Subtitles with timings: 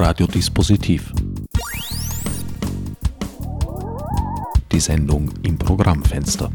[0.00, 1.12] Radiodispositiv.
[4.72, 6.50] Die Sendung im Programmfenster.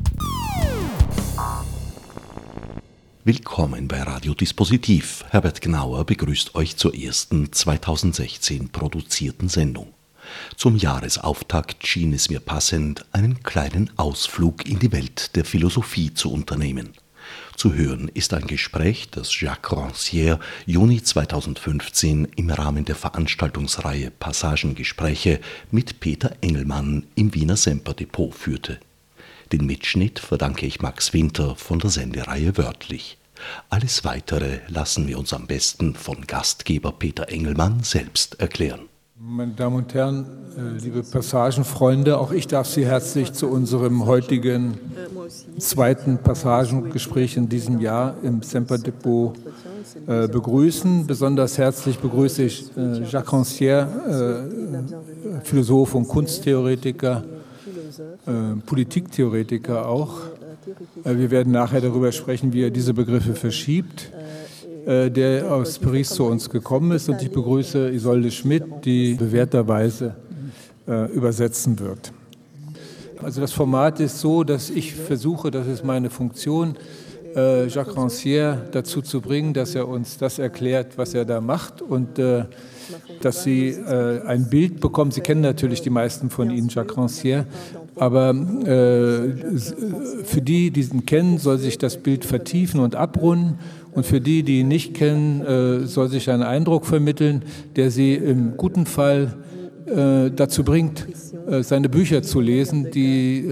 [3.24, 5.26] Willkommen bei Radiodispositiv.
[5.30, 9.94] Herbert Gnauer begrüßt euch zur ersten 2016 produzierten Sendung.
[10.58, 16.34] Zum Jahresauftakt schien es mir passend, einen kleinen Ausflug in die Welt der Philosophie zu
[16.34, 16.94] unternehmen.
[17.56, 25.40] Zu hören ist ein Gespräch, das Jacques Rancière Juni 2015 im Rahmen der Veranstaltungsreihe Passagengespräche
[25.72, 28.80] mit Peter Engelmann im Wiener Semperdepot führte.
[29.52, 33.18] Den Mitschnitt verdanke ich Max Winter von der Sendereihe Wörtlich.
[33.70, 38.90] Alles Weitere lassen wir uns am besten von Gastgeber Peter Engelmann selbst erklären.
[39.28, 40.26] Meine Damen und Herren,
[40.56, 44.78] äh, liebe Passagenfreunde, auch ich darf Sie herzlich zu unserem heutigen
[45.58, 49.34] zweiten Passagengespräch in diesem Jahr im Semper Depot
[50.06, 51.08] äh, begrüßen.
[51.08, 53.88] Besonders herzlich begrüße ich äh, Jacques Rancière,
[55.44, 57.24] Philosoph und Kunsttheoretiker,
[58.66, 60.22] Politiktheoretiker auch.
[61.04, 64.12] Wir werden nachher darüber sprechen, wie er diese Begriffe verschiebt.
[64.86, 67.10] Äh, der aus Paris zu uns gekommen ist.
[67.10, 70.14] Und ich begrüße Isolde Schmidt, die bewährterweise
[70.88, 72.12] äh, übersetzen wird.
[73.24, 76.76] Also das Format ist so, dass ich versuche, das ist meine Funktion,
[77.36, 81.82] äh, Jacques Rancière dazu zu bringen, dass er uns das erklärt, was er da macht
[81.82, 82.20] und
[83.22, 85.10] dass Sie ein Bild bekommen.
[85.10, 87.46] Sie kennen natürlich die meisten von Ihnen, Jacques Rancière,
[87.96, 88.36] aber
[90.24, 93.58] für die, die ihn kennen, soll sich das Bild vertiefen und abrunden
[93.96, 97.44] und für die, die ihn nicht kennen, äh, soll sich ein Eindruck vermitteln,
[97.78, 99.34] der sie im guten Fall
[99.88, 101.08] äh, dazu bringt,
[101.48, 103.46] äh, seine Bücher zu lesen, die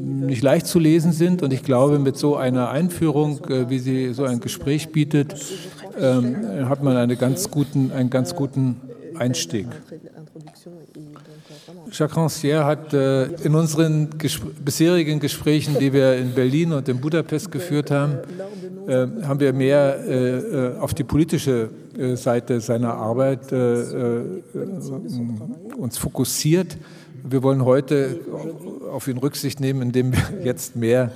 [0.00, 1.42] nicht leicht zu lesen sind.
[1.42, 5.34] Und ich glaube, mit so einer Einführung, wie sie so ein Gespräch bietet,
[5.98, 8.80] ähm, hat man eine ganz guten, einen ganz guten
[9.16, 9.66] Einstieg.
[11.92, 14.08] Jacques Rancière hat in unseren
[14.64, 18.18] bisherigen Gesprächen, die wir in Berlin und in Budapest geführt haben,
[18.88, 23.52] haben wir mehr äh, äh auf die politische äh, Seite seiner Arbeit
[25.76, 26.76] uns fokussiert.
[27.28, 28.20] Wir wollen heute
[28.92, 31.10] auf ihn Rücksicht nehmen, indem wir jetzt mehr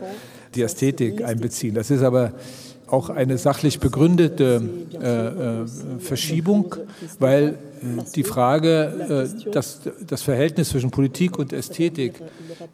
[0.54, 1.74] die Ästhetik einbeziehen.
[1.74, 2.32] Das ist aber
[2.88, 4.62] auch eine sachlich begründete
[6.00, 6.74] Verschiebung,
[7.20, 7.56] weil
[8.14, 12.14] die Frage, äh, das, das Verhältnis zwischen Politik und Ästhetik,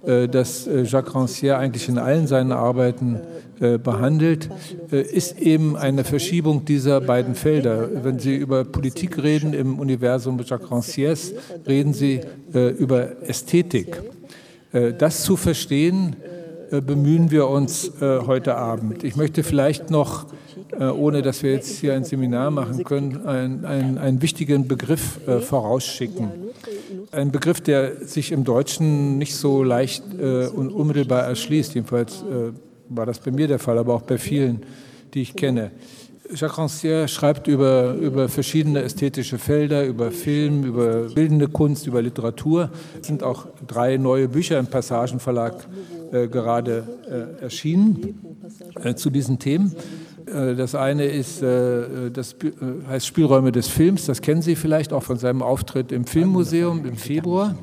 [0.05, 3.21] äh, das äh, Jacques Rancière eigentlich in allen seinen Arbeiten
[3.59, 4.51] behandelt,
[4.91, 7.89] ist eben eine Verschiebung dieser beiden Felder.
[8.05, 11.33] Wenn Sie über Politik reden im Universum Jacques Rancières,
[11.67, 12.21] reden Sie
[12.53, 14.03] über Ästhetik.
[14.99, 16.17] Das zu verstehen,
[16.71, 19.05] äh, bemühen wir uns äh, heute Abend.
[19.05, 20.29] Ich möchte vielleicht noch, äh,
[20.79, 26.31] ohne dass wir jetzt hier ein Seminar machen können, einen, einen, wichtigen Begriff vorausschicken.
[27.13, 31.75] Ein Begriff, der sich im Deutschen nicht so leicht und unmittelbar erschließt.
[31.75, 32.25] Jedenfalls
[32.89, 34.65] war das bei mir der Fall, aber auch bei vielen,
[35.15, 35.71] die ich kenne.
[36.35, 42.71] Jacques Rancière schreibt über, über verschiedene ästhetische Felder, über Film, über bildende Kunst, über Literatur.
[43.01, 45.55] Es sind auch drei neue Bücher im Passagenverlag
[46.13, 46.85] äh, gerade
[47.41, 48.41] äh, erschienen
[48.83, 49.75] äh, zu diesen Themen.
[50.27, 52.37] Äh, das eine ist, äh, das
[52.89, 56.97] heißt Spielräume des Films, das kennen Sie vielleicht auch von seinem Auftritt im Filmmuseum im
[56.97, 57.55] Februar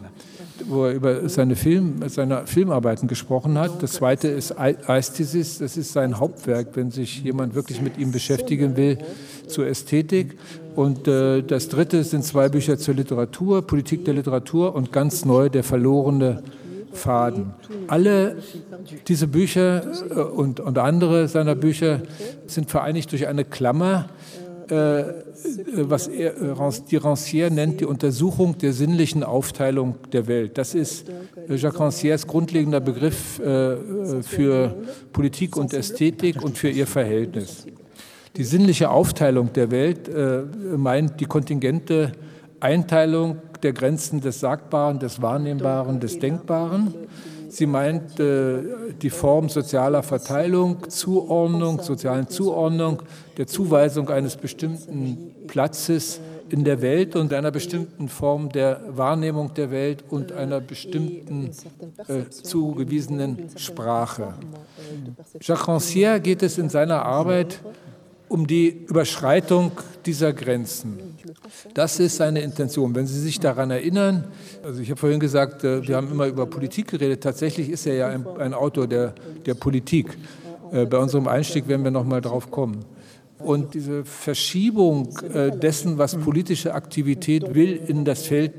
[0.68, 3.82] wo er über seine, Film, seine Filmarbeiten gesprochen hat.
[3.82, 8.78] Das zweite ist Aesthesis, das ist sein Hauptwerk, wenn sich jemand wirklich mit ihm beschäftigen
[8.78, 8.98] will,
[9.48, 10.38] zur Ästhetik.
[10.76, 15.50] Und äh, das dritte sind zwei Bücher zur Literatur, Politik der Literatur und ganz neu
[15.50, 16.44] der verlorene
[16.94, 17.54] Faden.
[17.88, 18.38] Alle
[19.08, 22.02] diese Bücher äh, und, und andere seiner Bücher
[22.48, 24.10] sind vereinigt durch eine Klammer,
[24.70, 25.04] äh,
[25.76, 30.58] was er, äh, die Rancière nennt, die Untersuchung der sinnlichen Aufteilung der Welt.
[30.58, 33.42] Das ist äh, Jacques Rancières grundlegender Begriff
[34.22, 34.76] für
[35.12, 37.66] Politik und Ästhetik und für ihr Verhältnis.
[38.36, 40.10] Die sinnliche Aufteilung der Welt
[40.78, 42.14] meint die kontingente
[42.60, 46.94] Einteilung der Grenzen des Sagbaren, des Wahrnehmbaren, des Denkbaren
[47.54, 48.64] Sie meint äh,
[49.00, 53.04] die Form sozialer Verteilung, Zuordnung, sozialen Zuordnung,
[53.38, 56.20] der Zuweisung eines bestimmten Platzes
[56.50, 61.52] in der Welt und einer bestimmten Form der Wahrnehmung der Welt und einer bestimmten
[62.08, 64.34] äh, zugewiesenen Sprache.
[65.40, 67.62] Jacques Rancière geht es in seiner Arbeit
[68.34, 69.74] um die Überschreitung
[70.08, 70.98] dieser Grenzen.
[71.76, 72.96] Das ist seine Intention.
[72.96, 74.24] Wenn Sie sich daran erinnern,
[74.64, 77.22] also ich habe vorhin gesagt, äh, wir haben immer über Politik geredet.
[77.22, 79.14] Tatsächlich ist er ja ein, ein Autor der,
[79.46, 80.18] der Politik.
[80.72, 82.84] Äh, bei unserem Einstieg werden wir noch mal drauf kommen.
[83.38, 88.54] Und diese Verschiebung äh, dessen, was politische Aktivität will, in das Feld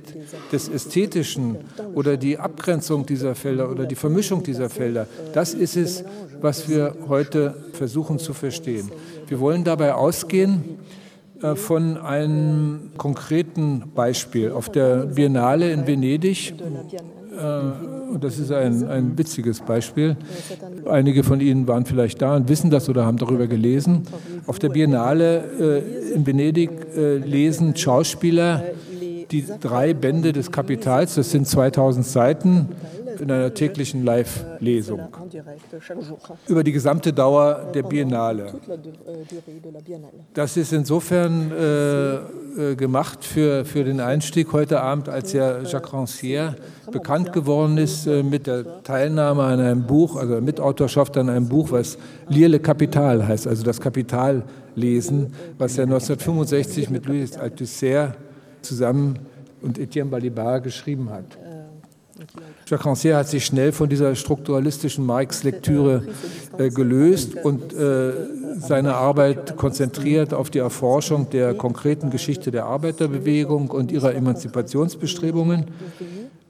[0.52, 1.56] des Ästhetischen
[1.94, 6.04] oder die Abgrenzung dieser Felder oder die Vermischung dieser Felder, das ist es,
[6.40, 8.90] was wir heute versuchen zu verstehen.
[9.28, 10.78] Wir wollen dabei ausgehen
[11.42, 14.52] äh, von einem konkreten Beispiel.
[14.52, 20.16] Auf der Biennale in Venedig äh, und das ist ein, ein witziges Beispiel.
[20.88, 24.02] Einige von Ihnen waren vielleicht da und wissen das oder haben darüber gelesen.
[24.46, 28.62] Auf der Biennale äh, in Venedig lesen Schauspieler
[29.30, 32.68] die drei Bände des Kapitals, das sind 2000 Seiten,
[33.20, 35.00] in einer täglichen Live-Lesung
[36.46, 38.54] über die gesamte Dauer der Biennale.
[40.32, 42.14] Das ist insofern äh,
[42.72, 46.54] äh, gemacht für, für den Einstieg heute Abend, als ja Jacques Rancière
[46.90, 51.70] bekannt geworden ist äh, mit der Teilnahme an einem Buch, also Mitautorschaft an einem Buch,
[51.70, 54.44] was Lire le Capital heißt, also das Kapital
[54.74, 58.14] lesen, was er 1965 mit Louis Althusser
[58.62, 59.18] zusammen
[59.62, 61.38] und Etienne Balibar geschrieben hat.
[62.66, 66.04] Jacques Rancière hat sich schnell von dieser strukturalistischen Marx-Lektüre
[66.56, 68.12] äh, gelöst und äh,
[68.58, 75.66] seine Arbeit konzentriert auf die Erforschung der konkreten Geschichte der Arbeiterbewegung und ihrer Emanzipationsbestrebungen.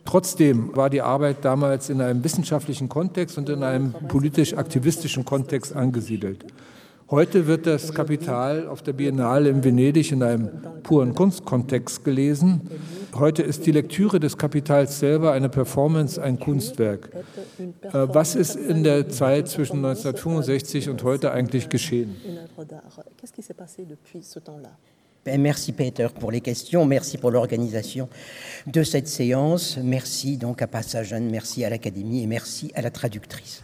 [0.04, 6.44] Trotzdem war die Arbeit damals in einem wissenschaftlichen Kontext und in einem politisch-aktivistischen Kontext angesiedelt.
[7.10, 10.50] Heute wird das Kapital auf der Biennale in Venedig in einem
[10.82, 12.62] puren Kunstkontext gelesen.
[13.14, 17.10] Heute ist die Lektüre des Kapitals selber eine Performance, ein Kunstwerk.
[17.12, 17.22] Äh,
[17.92, 22.16] was ist in der Zeit zwischen 1965 und heute eigentlich geschehen?
[25.24, 28.10] Ben, merci Peter pour les questions, merci pour l'organisation
[28.66, 33.62] de cette séance, merci donc à Passagen, merci à l'Académie et merci à la traductrice.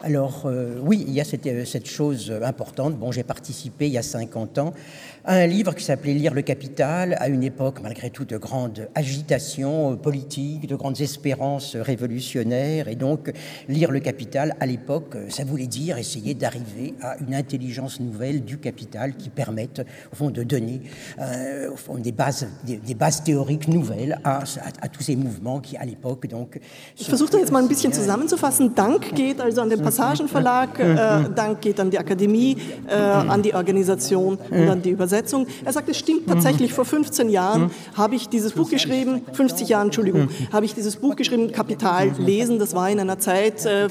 [0.00, 2.96] Alors euh, oui, il y a cette, euh, cette chose importante.
[2.96, 4.74] Bon, j'ai participé il y a 50 ans
[5.24, 9.96] un livre qui s'appelait Lire le Capital, à une époque malgré tout de grande agitation
[9.96, 12.88] politique, de grandes espérances révolutionnaires.
[12.88, 13.32] Et donc,
[13.68, 18.58] lire le Capital, à l'époque, ça voulait dire essayer d'arriver à une intelligence nouvelle du
[18.58, 19.82] capital qui permette,
[20.12, 20.80] au fond, de donner
[21.20, 24.42] euh, au fond, des, bases, des, des, bases théoriques nouvelles à, à,
[24.80, 26.58] à, tous ces mouvements qui, à l'époque, donc...
[26.98, 28.74] Ich versuche jetzt mal ein bisschen zusammenzufassen.
[28.74, 32.56] Dank geht also an den Passagenverlag, äh, Dank geht an die Akademie,
[32.88, 35.11] äh, an die Organisation und an die Übersetzung.
[35.12, 35.46] Übersetzung.
[35.64, 39.88] Er sagt, es stimmt tatsächlich, vor 15 Jahren habe ich dieses Buch geschrieben, 50 Jahren,
[39.88, 42.58] Entschuldigung, habe ich dieses Buch geschrieben, Kapital lesen.
[42.58, 43.88] Das war in einer Zeit, äh,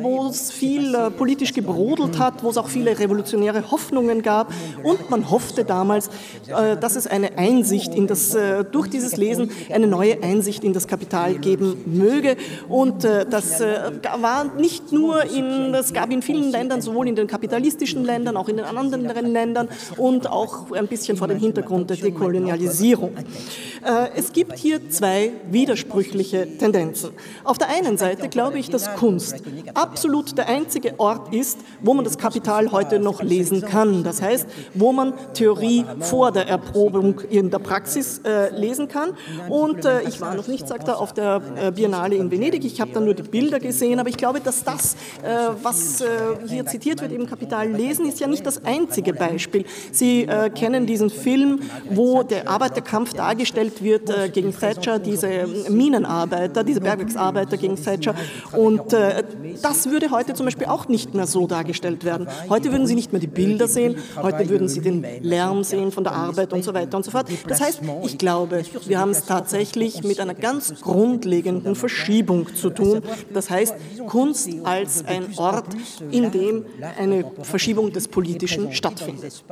[0.00, 4.52] wo es viel äh, politisch gebrodelt hat, wo es auch viele revolutionäre Hoffnungen gab.
[4.82, 6.08] Und man hoffte damals,
[6.48, 8.36] äh, dass es eine Einsicht in das,
[8.72, 12.36] durch dieses Lesen eine neue Einsicht in das Kapital geben möge.
[12.68, 18.04] Und das war nicht nur in, das gab in vielen Ländern, sowohl in den kapitalistischen
[18.04, 23.16] Ländern, auch in den anderen Ländern und auch ein bisschen vor dem Hintergrund der Dekolonialisierung.
[23.16, 27.10] Äh, es gibt hier zwei widersprüchliche Tendenzen.
[27.44, 29.42] Auf der einen Seite glaube ich, dass Kunst
[29.74, 34.02] absolut der einzige Ort ist, wo man das Kapital heute noch lesen kann.
[34.02, 39.10] Das heißt, wo man Theorie vor der Erprobung in der Praxis äh, lesen kann.
[39.48, 42.64] Und äh, ich war noch nicht, sagt er, auf der äh, Biennale in Venedig.
[42.64, 45.28] Ich habe da nur die Bilder gesehen, aber ich glaube, dass das, äh,
[45.62, 46.06] was äh,
[46.48, 49.64] hier zitiert wird, eben Kapital lesen, ist ja nicht das einzige Beispiel.
[49.92, 51.60] Sie kennen diesen Film,
[51.90, 58.14] wo der Arbeiterkampf dargestellt wird äh, gegen Thatcher, diese Minenarbeiter, diese Bergwerksarbeiter gegen Thatcher.
[58.52, 59.22] Und äh,
[59.62, 62.28] das würde heute zum Beispiel auch nicht mehr so dargestellt werden.
[62.48, 66.04] Heute würden Sie nicht mehr die Bilder sehen, heute würden Sie den Lärm sehen von
[66.04, 67.26] der Arbeit und so weiter und so fort.
[67.46, 73.02] Das heißt, ich glaube, wir haben es tatsächlich mit einer ganz grundlegenden Verschiebung zu tun.
[73.32, 73.74] Das heißt,
[74.06, 75.66] Kunst als ein Ort,
[76.10, 76.64] in dem
[76.98, 79.44] eine Verschiebung des Politischen stattfindet.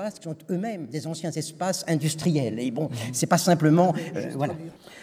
[0.92, 2.60] Des anciens espaces industriels.
[2.60, 4.54] Et bon, c'est pas simplement, euh, voilà.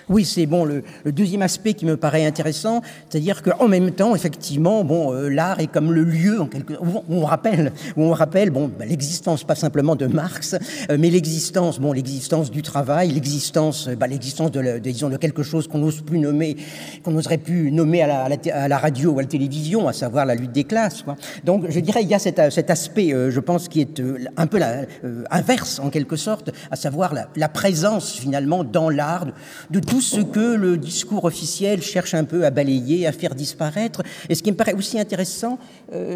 [0.09, 4.15] Oui, c'est bon le, le, deuxième aspect qui me paraît intéressant, c'est-à-dire qu'en même temps,
[4.15, 8.11] effectivement, bon, euh, l'art est comme le lieu en quelque où on rappelle, où on
[8.11, 10.55] rappelle, bon, bah, l'existence pas simplement de Marx,
[10.89, 15.67] euh, mais l'existence, bon, l'existence du travail, l'existence, bah, l'existence de, disons, de quelque chose
[15.67, 16.57] qu'on n'ose plus nommer,
[17.03, 19.87] qu'on n'oserait plus nommer à la, à, la, à la, radio ou à la télévision,
[19.87, 21.03] à savoir la lutte des classes.
[21.03, 21.15] Quoi.
[21.43, 24.17] Donc, je dirais, il y a cet, cet aspect, euh, je pense, qui est euh,
[24.37, 28.89] un peu la, euh, inverse en quelque sorte, à savoir la, la présence finalement dans
[28.89, 29.31] l'art de,
[29.69, 34.03] de tout ce que le discours officiel cherche un peu à balayer, à faire disparaître.
[34.29, 35.59] Et ce qui me paraît aussi intéressant,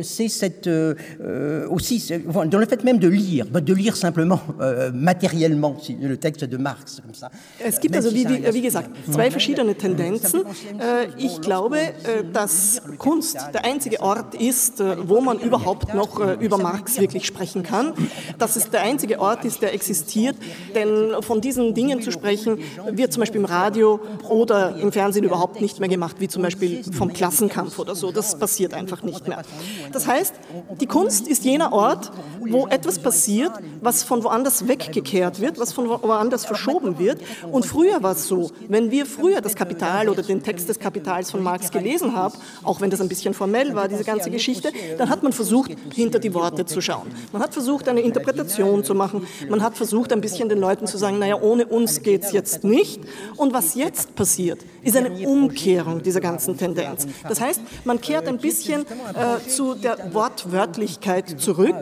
[0.02, 2.12] c'est cette euh, aussi
[2.46, 7.02] dans le fait même de lire, de lire simplement euh, matériellement le texte de Marx.
[7.02, 7.30] Comme ça.
[7.64, 10.42] Es gibt also, wie, wie, wie gesagt, zwei verschiedene Tendenzen.
[10.80, 16.20] Äh, ich glaube, äh, dass Kunst der einzige Ort ist, äh, wo man überhaupt noch
[16.40, 17.94] über Marx wirklich sprechen kann.
[18.38, 20.36] Dass es der einzige Ort ist, der existiert.
[20.76, 22.60] Denn von diesen Dingen zu sprechen,
[22.92, 24.00] wird zum Beispiel im Radio
[24.30, 28.12] oder im Fernsehen überhaupt nicht mehr gemacht, wie zum Beispiel vom Klassenkampf oder so.
[28.12, 29.42] Das passiert einfach nicht mehr.
[29.92, 30.34] Das heißt,
[30.80, 33.52] die Kunst ist jener Ort, wo etwas passiert,
[33.82, 37.20] was von woanders weggekehrt wird, was von woanders verschoben wird.
[37.52, 41.32] Und früher war es so, wenn wir früher das Kapital oder den Text des Kapitals
[41.32, 45.10] von Marx gelesen haben, auch wenn das ein bisschen formell war, diese ganze Geschichte, dann
[45.10, 47.08] hat man versucht, hinter die Worte zu schauen.
[47.32, 49.28] Man hat versucht, eine Interpretation zu machen.
[49.50, 52.64] Man hat versucht, ein bisschen den Leuten zu sagen, naja, ohne uns geht es jetzt
[52.64, 53.02] nicht.
[53.38, 57.08] Und was jetzt passiert, ist eine Umkehrung dieser ganzen Tendenz.
[57.28, 61.76] Das heißt, man kehrt ein bisschen äh, zu der Wortwörtlichkeit zurück.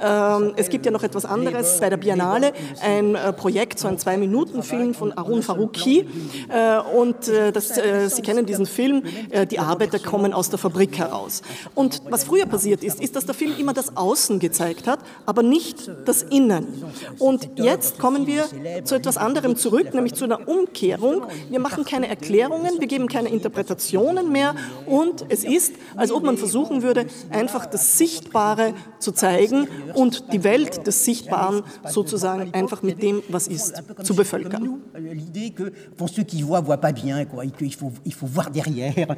[0.00, 3.98] Ähm, es gibt ja noch etwas anderes bei der Biennale, ein äh, Projekt, so ein
[3.98, 6.06] Zwei-Minuten-Film von Arun Faruqi.
[6.48, 7.68] Äh, und äh, das,
[8.08, 9.02] Sie kennen diesen Film,
[9.50, 11.42] die Arbeiter kommen aus der Fabrik heraus.
[11.74, 15.42] Und was früher passiert ist, ist, dass der Film immer das Außen gezeigt hat, aber
[15.42, 16.82] nicht das Innen.
[17.18, 18.44] Und jetzt kommen wir
[18.84, 21.22] zu etwas anderem zurück, nämlich zu einer Umkehrung.
[21.50, 24.54] Wir machen keine Erklärungen, wir geben keine Interpretationen mehr
[24.86, 30.44] und es ist, als ob man versuchen würde, einfach das Sichtbare zu zeigen und die
[30.44, 34.80] Welt des Sichtbaren sozusagen einfach mit dem, was ist, zu bevölkern.
[34.98, 38.26] L'idée que pour ceux qui voient, voient pas bien, quoi, et qu'il faut, il faut
[38.26, 39.16] voir derrière.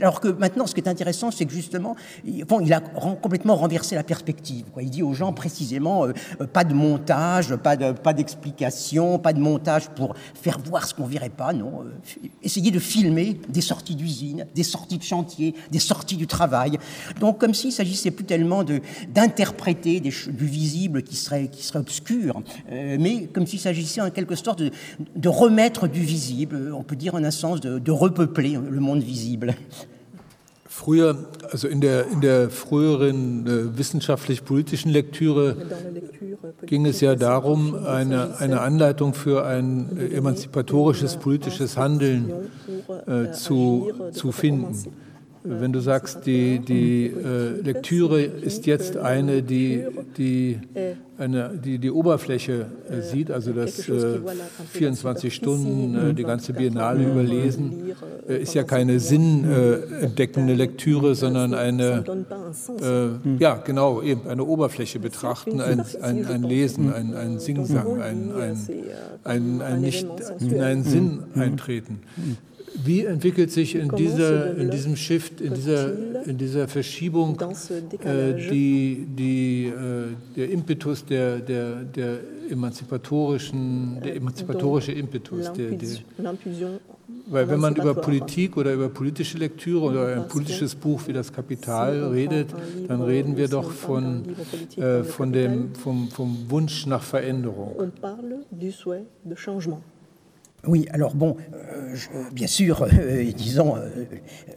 [0.00, 1.96] Alors que maintenant, ce qui est intéressant, c'est que justement,
[2.48, 4.64] bon, il a complètement renversé la perspective.
[4.80, 9.40] Il dit aux gens précisément, euh, euh, pas de montage, pas pas d'explication, pas de
[9.40, 11.82] montage pour faire voir ce qu'on verrait pas, non.
[11.82, 16.78] Euh, essayer de filmer des sorties d'usine, des sorties de chantier, des sorties du travail.
[17.20, 18.80] Donc, comme s'il s'agissait plus tellement de
[19.12, 24.34] d'interpréter du visible qui serait qui serait obscur, euh, mais comme s'il s'agissait en quelque
[24.34, 24.70] sorte de,
[25.14, 29.02] de, remettre du visible, on peut dire en un sens de, de repeupler le monde
[29.02, 29.54] visible.
[30.76, 31.16] Früher,
[31.50, 35.56] also in der, in der früheren äh, wissenschaftlich-politischen Lektüre
[36.66, 42.30] ging es ja darum, eine, eine Anleitung für ein äh, emanzipatorisches politisches Handeln
[43.06, 44.76] äh, zu, zu finden
[45.48, 49.84] wenn du sagst, die, die äh, Lektüre ist jetzt eine, die
[50.16, 50.58] die,
[51.18, 54.18] eine, die, die Oberfläche äh, sieht, also das äh,
[54.72, 57.94] 24 Stunden, äh, die ganze Biennale überlesen,
[58.28, 62.04] äh, ist ja keine sinnentdeckende Lektüre, sondern eine,
[62.82, 68.32] äh, ja genau, eben eine Oberfläche betrachten, ein, ein, ein Lesen, ein, ein Singsang, ein,
[68.34, 68.68] ein,
[69.24, 70.06] ein, ein nicht
[70.40, 72.00] in einen Sinn eintreten.
[72.84, 77.38] Wie entwickelt sich in, dieser, in diesem Shift, in dieser, in dieser Verschiebung
[78.04, 82.18] äh, die, die, äh, der Impetus, der, der, der
[82.50, 85.52] emanzipatorischen, der emanzipatorische Impetus?
[85.52, 85.88] Der, der,
[87.28, 91.32] weil wenn man über Politik oder über politische Lektüre oder ein politisches Buch wie das
[91.32, 92.48] Kapital redet,
[92.88, 94.24] dann reden wir doch von,
[94.76, 97.92] äh, von dem, vom, vom Wunsch nach Veränderung.
[100.64, 101.94] Oui, alors bon, euh,
[102.32, 103.88] bien sûr, euh, disons, euh,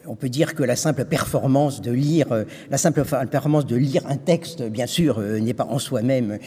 [0.08, 4.18] on peut dire que la simple performance de lire, la simple performance de lire un
[4.18, 6.40] texte, bien sûr, n'est pas en soi-même,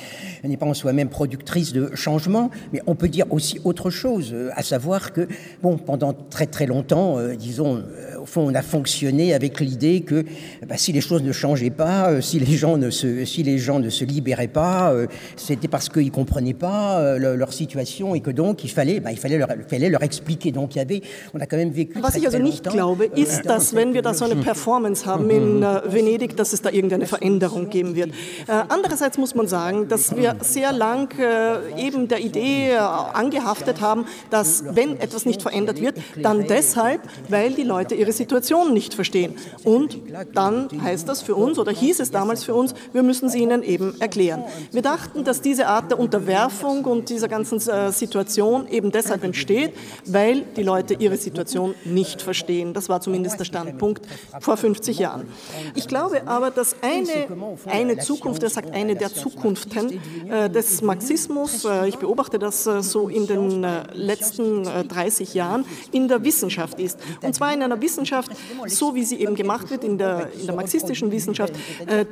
[0.42, 4.62] n'est pas en soi-même productrice de changement, mais on peut dire aussi autre chose, à
[4.64, 5.28] savoir que,
[5.62, 7.84] bon, pendant très très longtemps, disons,
[8.20, 10.24] au fond, on a fonctionné avec l'idée que
[10.66, 13.78] bah, si les choses ne changeaient pas, si les gens ne se, si les gens
[13.78, 14.92] ne se libéraient pas,
[15.36, 19.38] c'était parce qu'ils comprenaient pas leur situation et que donc il fallait, bah, il fallait
[19.46, 20.52] leur Fälle leur expliquer.
[20.52, 21.02] Donc il y avait,
[21.34, 24.14] on a quand même vécu Was ich also nicht glaube, ist, dass wenn wir da
[24.14, 28.10] so eine Performance haben in äh, Venedig, dass es da irgendeine Veränderung geben wird.
[28.10, 34.06] Äh, andererseits muss man sagen, dass wir sehr lang äh, eben der Idee angehaftet haben,
[34.30, 39.34] dass wenn etwas nicht verändert wird, dann deshalb, weil die Leute ihre Situation nicht verstehen.
[39.64, 39.98] Und
[40.34, 43.62] dann heißt das für uns oder hieß es damals für uns, wir müssen sie ihnen
[43.62, 44.44] eben erklären.
[44.70, 47.60] Wir dachten, dass diese Art der Unterwerfung und dieser ganzen
[47.92, 49.72] Situation eben deshalb entsteht
[50.06, 52.74] weil die Leute ihre Situation nicht verstehen.
[52.74, 54.06] Das war zumindest der Standpunkt
[54.40, 55.28] vor 50 Jahren.
[55.74, 57.28] Ich glaube aber, dass eine,
[57.66, 62.82] eine Zukunft, er sagt eine der Zukunften äh, des Marxismus, äh, ich beobachte das äh,
[62.82, 66.98] so in den letzten 30 äh, Jahren, in der Wissenschaft ist.
[67.22, 68.32] Und zwar in einer Wissenschaft,
[68.66, 71.54] so wie sie eben gemacht wird, in der, in der marxistischen Wissenschaft,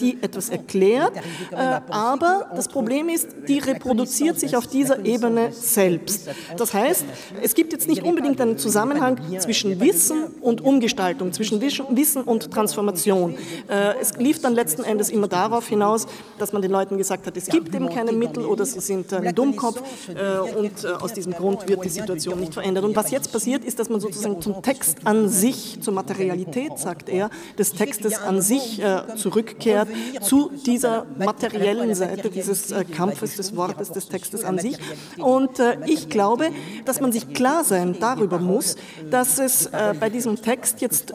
[0.01, 1.13] die etwas erklärt.
[1.53, 6.29] aber das Problem ist, die reproduziert sich auf dieser Ebene selbst.
[6.57, 7.05] Das heißt,
[7.43, 13.37] es gibt jetzt nicht unbedingt einen Zusammenhang zwischen Wissen und Umgestaltung, zwischen Wissen und Transformation.
[13.69, 16.07] Äh, es lief dann letzten Endes immer darauf hinaus,
[16.39, 19.35] dass man den Leuten gesagt hat, es gibt eben keine Mittel oder sie sind ein
[19.35, 22.85] Dummkopf äh, und äh, aus diesem Grund wird die Situation nicht verändert.
[22.85, 27.09] Und was jetzt passiert, ist, dass man sozusagen zum Text an sich, zur Materialität, sagt
[27.09, 28.83] er, des Textes an sich
[29.17, 29.89] zurückkehrt,
[30.21, 34.77] zu dieser materiellen Seite dieses Kampfes des Wortes, des Textes an sich.
[35.19, 35.51] Und
[35.87, 36.51] ich glaube,
[36.85, 38.77] dass man sich klar sein darüber muss,
[39.11, 41.13] dass es bei diesem Text jetzt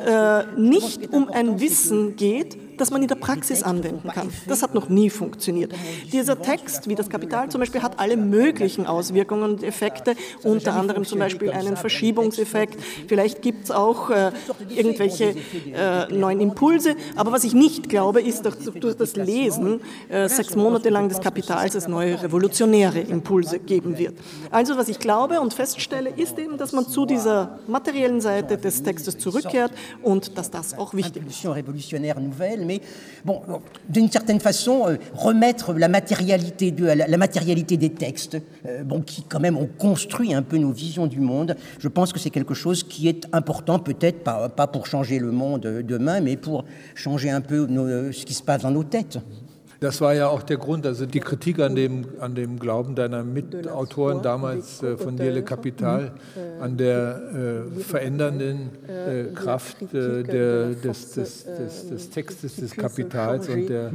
[0.58, 4.30] nicht um ein Wissen geht, das man in der Praxis anwenden kann.
[4.48, 5.74] Das hat noch nie funktioniert.
[6.12, 11.06] Dieser Text, wie das Kapital zum Beispiel, hat alle möglichen Auswirkungen und Effekte, unter anderem
[11.06, 12.80] zum Beispiel einen Verschiebungseffekt.
[13.08, 14.32] Vielleicht gibt es auch äh,
[14.70, 15.36] irgendwelche
[15.74, 16.96] äh, neuen Impulse.
[17.16, 21.20] Aber was ich nicht glaube, ist, dass durch das Lesen äh, sechs Monate lang des
[21.20, 24.16] Kapitals es neue revolutionäre Impulse geben wird.
[24.52, 28.84] Also was ich glaube und feststelle, ist eben, dass man zu dieser materiellen Seite des
[28.84, 31.46] Textes zurückkehrt und dass das auch wichtig ist
[32.66, 32.82] mais
[33.90, 40.34] d'une certaine façon, euh, remettre la matérialité, des textes, euh, qui quand même ont construit
[40.34, 43.80] un peu nos visions du monde, je pense que c'est quelque chose qui est important,
[43.80, 47.68] peut-être pas, pour changer le monde demain, mais pour changer un peu
[48.12, 49.20] ce qui se passe dans nos têtes.
[49.86, 53.24] Das war ja auch der Grund, also die Kritik an dem, an dem Glauben deiner
[53.24, 56.14] Mitautoren damals äh, von Nele Kapital,
[56.60, 57.22] an der
[57.76, 63.92] äh, verändernden äh, Kraft äh, der, des, des, des, des, Textes des Kapitals und der,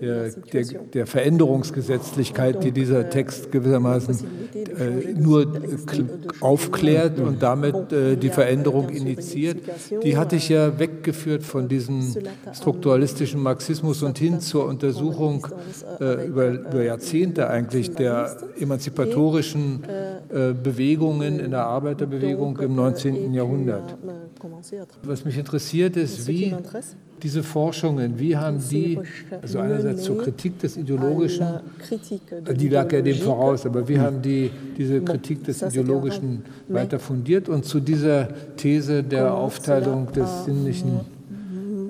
[0.00, 5.60] der, der, der Veränderungsgesetzlichkeit, die dieser Text gewissermaßen äh, nur
[6.40, 9.58] aufklärt und damit äh, die Veränderung initiiert.
[10.04, 12.14] Die hatte ich ja weggeführt von diesem
[12.52, 15.46] strukturalistischen Marxismus und hin zur Untersuchung Entwicklung
[16.00, 23.32] äh, über, über, Jahrzehnte eigentlich der emanzipatorischen äh, Bewegungen in der Arbeiterbewegung im 19.
[23.32, 23.96] Jahrhundert.
[25.02, 26.54] Was mich interessiert ist, wie
[27.22, 28.98] diese Forschungen, wie haben die,
[29.40, 31.46] also einerseits zur Kritik des Ideologischen,
[32.56, 37.48] die lag ja dem voraus, aber wie haben die diese Kritik des Ideologischen weiter fundiert?
[37.48, 41.21] Und zu dieser These der Aufteilung des sinnlichen äh,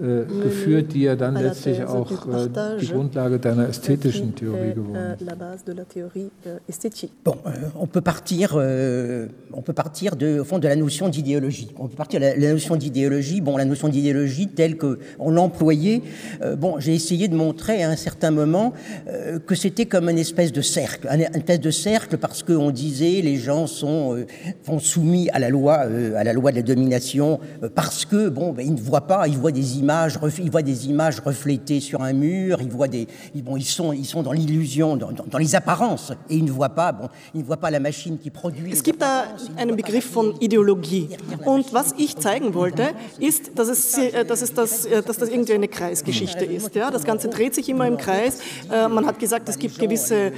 [0.03, 2.49] geführt, die ja dann letztlich auch äh,
[2.81, 5.17] die Grundlage deiner ästhetischen Theorie geworden
[6.67, 6.83] ist.
[7.25, 7.37] Bon,
[7.79, 11.71] on peut partir, euh, on peut partir de, au fond de la notion d'idéologie.
[11.79, 13.41] On peut partir de la, la notion d'idéologie.
[13.41, 16.03] Bon, la notion d'idéologie telle qu'on l'employait.
[16.43, 18.73] Euh, bon, j'ai essayé de montrer à un certain moment
[19.09, 23.21] euh, que c'était comme une espèce de cercle, une espèce de cercle parce qu'on disait
[23.23, 24.27] les gens sont, euh,
[24.67, 27.39] sont soumis à la loi, euh, à la loi de la domination
[27.75, 29.92] parce que bon, ben, ils ne voient pas, ils voient des images
[30.39, 34.07] ils voient des images reflétées sur un mur, ils voient des, bon, ils sont, ils
[34.07, 37.45] sont dans l'illusion, dans, dans, les apparences, et ils ne voient pas, bon, ils ne
[37.45, 38.73] voient pas la Maschine qui produit.
[38.73, 39.25] Es gibt da
[39.57, 41.09] einen Begriff von Ideologie.
[41.45, 45.29] Und was ich zeigen wollte, ist, dass es, äh, dass es das, äh, dass das
[45.29, 46.75] irgendwie eine Kreisgeschichte ist.
[46.75, 48.39] Ja, das Ganze dreht sich immer im Kreis.
[48.71, 50.33] Äh, man hat gesagt, es gibt gewisse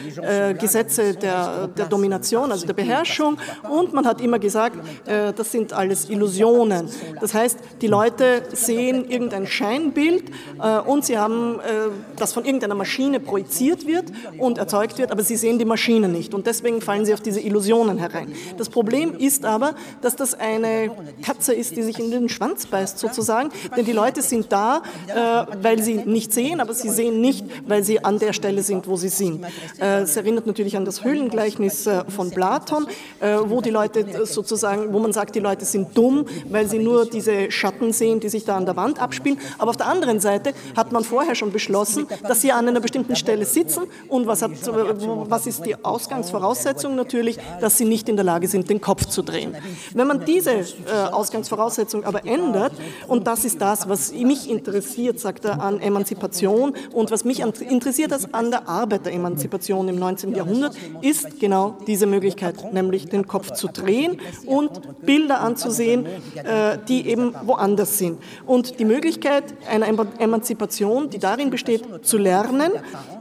[0.59, 3.37] Gesetze der, der Domination, also der Beherrschung,
[3.69, 6.89] und man hat immer gesagt, das sind alles Illusionen.
[7.21, 10.25] Das heißt, die Leute sehen irgendein ein Scheinbild
[10.63, 14.07] äh, und sie haben, äh, das von irgendeiner Maschine projiziert wird
[14.39, 17.41] und erzeugt wird, aber sie sehen die Maschine nicht und deswegen fallen sie auf diese
[17.41, 18.35] Illusionen herein.
[18.57, 20.91] Das Problem ist aber, dass das eine
[21.23, 25.47] Katze ist, die sich in den Schwanz beißt sozusagen, denn die Leute sind da, äh,
[25.63, 28.97] weil sie nicht sehen, aber sie sehen nicht, weil sie an der Stelle sind, wo
[28.97, 29.45] sie sind.
[29.81, 32.87] Äh, es erinnert natürlich an das Höhlengleichnis äh, von Platon,
[33.21, 37.07] äh, wo die Leute sozusagen, wo man sagt, die Leute sind dumm, weil sie nur
[37.07, 39.39] diese Schatten sehen, die sich da an der Wand abspielen spielen.
[39.59, 43.17] Aber auf der anderen Seite hat man vorher schon beschlossen, dass sie an einer bestimmten
[43.17, 48.25] Stelle sitzen und was, hat, was ist die Ausgangsvoraussetzung natürlich, dass sie nicht in der
[48.25, 49.55] Lage sind, den Kopf zu drehen.
[49.95, 50.65] Wenn man diese äh,
[51.11, 52.73] Ausgangsvoraussetzung aber ändert,
[53.09, 58.13] und das ist das, was mich interessiert, sagt er, an Emanzipation und was mich interessiert
[58.13, 60.35] als an der Arbeiteremanzipation im 19.
[60.35, 67.07] Jahrhundert, ist genau diese Möglichkeit, nämlich den Kopf zu drehen und Bilder anzusehen, äh, die
[67.09, 68.19] eben woanders sind.
[68.47, 69.87] Und die Möglichkeit, Möglichkeit einer
[70.19, 72.73] Emanzipation, die darin besteht, zu lernen,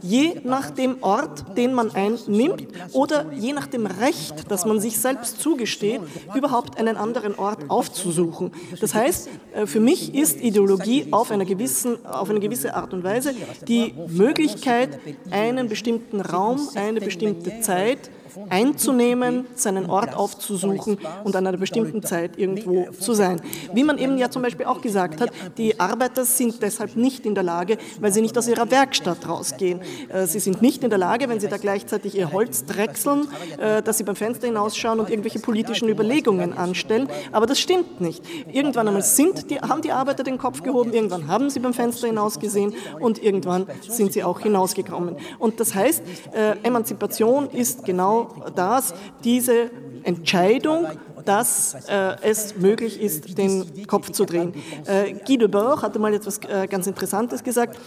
[0.02, 5.00] je nach dem Ort, den man einnimmt oder je nach dem Recht, das man sich
[5.00, 6.02] selbst zugesteht,
[6.34, 8.52] überhaupt einen anderen Ort aufzusuchen.
[8.82, 13.04] Das heißt, äh, für mich ist Ideologie auf, einer gewissen, auf eine gewisse Art und
[13.04, 13.34] Weise
[13.68, 15.00] die Möglichkeit,
[15.32, 18.10] einen bestimmten Raum, eine bestimmte Zeit
[18.50, 23.42] einzunehmen, seinen Ort aufzusuchen und an einer bestimmten Zeit irgendwo zu sein.
[23.74, 27.36] Wie man eben ja zum Beispiel auch gesagt hat, die Arbeiter sind deshalb nicht in
[27.36, 29.82] der Lage, weil sie nicht aus ihrer Werkstatt rausgehen.
[30.10, 33.82] Äh, sie sind nicht in der Lage, wenn sie da gleichzeitig ihr Holz drechseln, äh,
[33.82, 37.08] dass sie beim Fenster hinausschauen und irgendwelche politischen Überlegungen anstellen.
[37.32, 38.24] Aber das stimmt nicht.
[38.52, 42.08] Irgendwann einmal sind die, haben die Arbeiter den Kopf gehoben, irgendwann haben sie beim Fenster
[42.08, 45.16] hinausgesehen und irgendwann sind sie auch hinausgekommen.
[45.40, 48.23] Und das heißt, äh, Emanzipation ist genau
[48.56, 49.72] das, diese
[50.04, 50.88] Entscheidung,
[51.26, 54.54] dass äh, es möglich ist, den Kopf zu drehen.
[54.86, 57.80] Äh, Guy Debord hatte mal etwas äh, ganz Interessantes gesagt.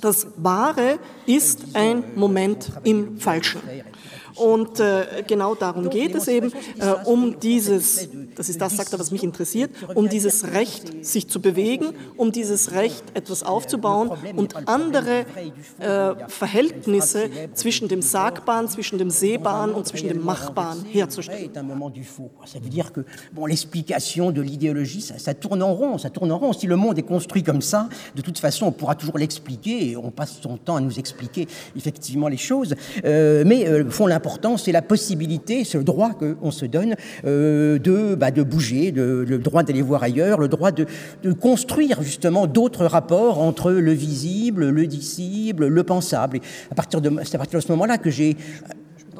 [0.00, 3.60] Das Wahre ist ein Moment im Falschen.
[4.36, 8.98] Und äh, genau darum geht es eben, äh, um dieses, das ist das, sagt er,
[8.98, 14.68] was mich interessiert, um dieses Recht, sich zu bewegen, um dieses Recht, etwas aufzubauen und
[14.68, 15.24] andere
[15.78, 21.50] äh, Verhältnisse zwischen dem Sagbaren, zwischen dem Sehbaren und zwischen dem Machbaren herzustellen.
[22.44, 26.32] Ça veut dire que bon, l'explication de l'idéologie, ça, ça tourne en rond, ça tourne
[26.32, 26.52] en rond.
[26.52, 30.10] Si le monde est construit comme ça, de toute façon, on pourra toujours l'expliquer on
[30.10, 32.74] passe son temps à nous expliquer effectivement les choses.
[33.04, 34.06] Euh, mais euh, font
[34.56, 39.62] c'est la possibilité, le droit qu'on se donne euh, de, bah, de bouger, le droit
[39.62, 40.86] d'aller voir ailleurs, le droit de,
[41.40, 46.40] construire justement d'autres rapports entre le visible, le dissible, le pensable.
[46.70, 48.36] À partir de, c'est à partir de ce moment-là que j'ai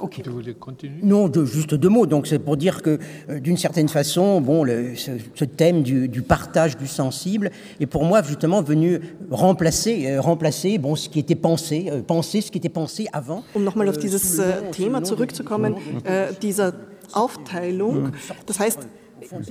[0.05, 0.23] Okay.
[0.27, 2.05] Vous voulez continuer Non, de, juste deux mots.
[2.05, 2.99] Donc c'est pour dire que
[3.31, 7.87] euh, d'une certaine façon, bon, le, ce, ce, thème du, du, partage du sensible est
[7.87, 12.51] pour moi justement venu remplacer, euh, remplacer bon, ce qui était pensé, euh, penser ce
[12.51, 13.45] qui était pensé avant.
[13.55, 16.75] Um nochmal auf dieses äh, Thema zurückzukommen, äh, dieser
[17.15, 18.13] Aufteilung,
[18.47, 18.87] das heißt,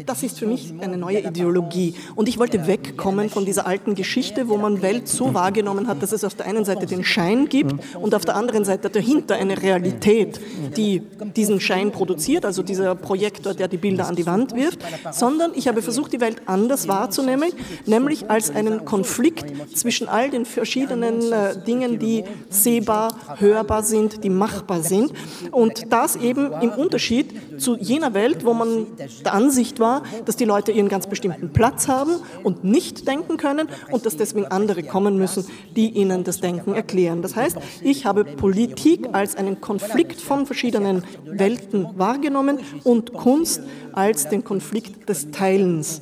[0.06, 1.96] das ist für mich eine neue Ideologie.
[2.16, 6.12] Und ich wollte wegkommen von dieser alten Geschichte, wo man Welt so wahrgenommen hat, dass
[6.12, 9.62] es auf der einen Seite den Schein gibt und auf der anderen Seite dahinter eine
[9.62, 10.40] Realität,
[10.76, 11.02] die
[11.36, 14.80] diesen Schein produziert, also dieser Projektor, der die Bilder an die Wand wirft,
[15.12, 17.52] sondern ich habe versucht, die Welt anders wahrzunehmen,
[17.86, 24.30] nämlich als einen Konflikt zwischen all den verschiedenen äh, Dingen, die sehbar, hörbar sind, die
[24.30, 25.14] machbar sind.
[25.52, 28.88] Und das eben im Unterschied zu jener Welt, wo man
[29.24, 32.12] der Ansicht Ansicht war, dass die Leute ihren ganz bestimmten Platz haben
[32.44, 35.46] und nicht denken können und dass deswegen andere kommen müssen,
[35.78, 37.22] die ihnen das Denken erklären.
[37.22, 43.62] Das heißt, ich habe Politik als einen Konflikt von verschiedenen Welten wahrgenommen und Kunst
[43.94, 46.02] als den Konflikt des Teilens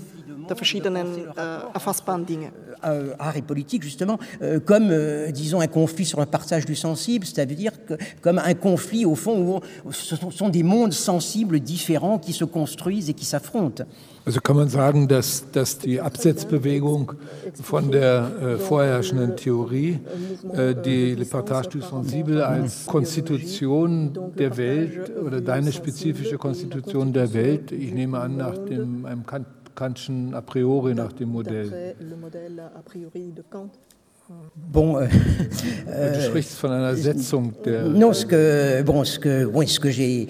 [0.51, 2.51] der verschiedenen äh, erfassbaren Dinge.
[2.83, 6.75] Euh, art et politique, justement, euh, comme, euh, disons, un conflit sur le partage du
[6.75, 7.71] sensible, c'est-à-dire
[8.21, 12.43] comme un conflit, au fond, où ce sont, sont, des mondes sensibles différents qui se
[12.43, 13.85] construisent et qui s'affrontent.
[14.23, 17.13] Also kann man sagen, dass, dass die Absetzbewegung
[17.61, 19.99] von der äh, vorherrschenden Theorie
[20.53, 27.33] äh, die Le Partage du Sensible als Konstitution der Welt oder deine spezifische Konstitution der
[27.33, 29.47] Welt, ich nehme an, nach dem, einem Kant
[29.81, 31.95] Kantschen a priori nach dem Modell.
[34.71, 35.07] Bon, euh,
[36.13, 37.87] du sprichst von einer Setzung der.
[37.87, 40.27] Non, ce que, bon, ce que, oui, ce que j'ai.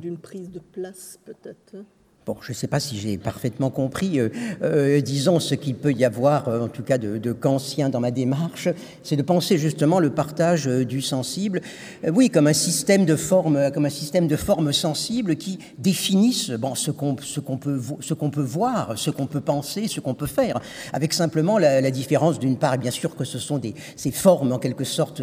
[0.00, 1.84] D'une prise de place peut-être.
[2.24, 4.20] Bon, je ne sais pas si j'ai parfaitement compris.
[4.20, 4.28] Euh,
[4.62, 7.98] euh, disons, ce qu'il peut y avoir, euh, en tout cas de, de kantien dans
[7.98, 8.68] ma démarche,
[9.02, 11.60] c'est de penser justement le partage du sensible,
[12.06, 16.90] oui, comme un système de formes, comme un système de formes sensibles qui définissent ce
[16.92, 20.60] qu'on peut voir, ce qu'on peut penser, ce qu'on peut faire,
[20.92, 23.60] avec simplement la, différence d'une part, bien sûr, que ce sont
[23.96, 25.22] ces formes en quelque sorte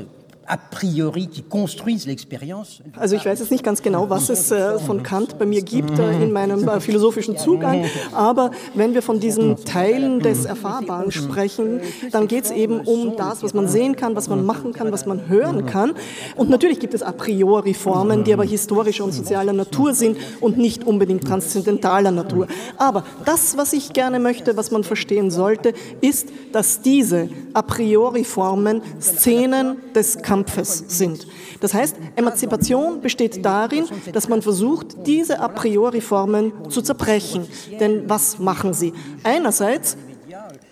[0.49, 2.81] a priori qui construisent l'expérience.
[2.97, 5.99] Also ich weiß jetzt nicht ganz genau, was es äh, von Kant bei mir gibt
[5.99, 11.81] äh, in meinem äh, philosophischen Zugang, aber wenn wir von diesen Teilen des Erfahrbaren sprechen,
[12.11, 15.05] dann geht es eben um das, was man sehen kann, was man machen kann, was
[15.05, 15.93] man hören kann.
[16.35, 20.57] Und natürlich gibt es a priori Formen, die aber historischer und sozialer Natur sind und
[20.57, 22.47] nicht unbedingt transzendentaler Natur.
[22.77, 28.23] Aber das, was ich gerne möchte, was man verstehen sollte, ist, dass diese a priori
[28.23, 31.27] Formen Szenen des Kampfes Kampfes sind.
[31.59, 37.45] Das heißt, Emanzipation besteht darin, dass man versucht, diese a priori Formen zu zerbrechen.
[37.79, 38.93] Denn was machen sie?
[39.23, 39.97] Einerseits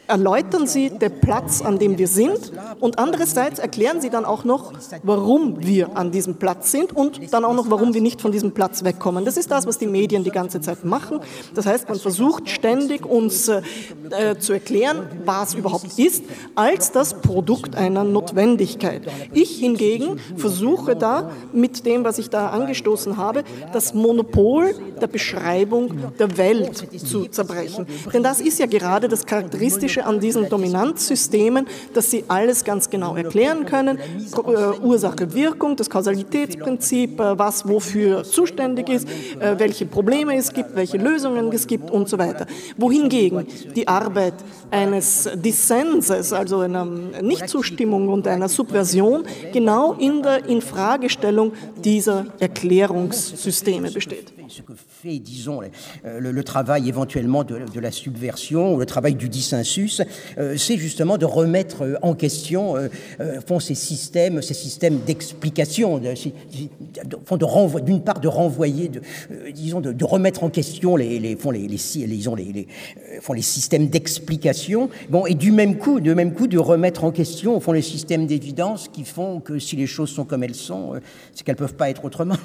[0.07, 4.73] erläutern sie den Platz, an dem wir sind und andererseits erklären sie dann auch noch,
[5.03, 8.51] warum wir an diesem Platz sind und dann auch noch, warum wir nicht von diesem
[8.51, 9.25] Platz wegkommen.
[9.25, 11.19] Das ist das, was die Medien die ganze Zeit machen.
[11.53, 13.61] Das heißt, man versucht ständig uns äh,
[14.39, 16.23] zu erklären, was überhaupt ist,
[16.55, 19.01] als das Produkt einer Notwendigkeit.
[19.33, 23.43] Ich hingegen versuche da mit dem, was ich da angestoßen habe,
[23.73, 27.85] das Monopol der Beschreibung der Welt zu zerbrechen.
[28.13, 32.89] Denn das ist ja gerade das Charakteristische Wünsche an diesen Dominanzsystemen, dass sie alles ganz
[32.89, 39.07] genau erklären können, äh, Ursache, Wirkung, das Kausalitätsprinzip, äh, was wofür zuständig ist,
[39.39, 42.45] äh, welche Probleme es gibt, welche Lösungen es gibt und so weiter.
[42.77, 44.35] Wohingegen die Arbeit
[44.71, 54.33] eines Dissenses, also einer Nichtzustimmung und einer Subversion, genau in der Infragestellung dieser Erklärungssysteme besteht.
[54.49, 55.61] ce que fait, disons,
[56.05, 59.86] euh, le, travail éventuellement de, la subversion, ou le travail du dissensus,
[60.37, 62.89] euh, c'est justement de remettre euh, en question euh,
[63.45, 68.91] font ces systèmes, ces systèmes d'explication, de, de, d'une part de renvoyer,
[69.53, 71.77] disons, de, remettre en question les, font les, les,
[73.21, 77.11] font les systèmes d'explication, bon, et du même coup, de même coup, de remettre en
[77.11, 80.93] question, font les systèmes d'évidence qui font que si les choses sont comme elles sont,
[81.33, 82.37] c'est qu'elles peuvent pas être autrement.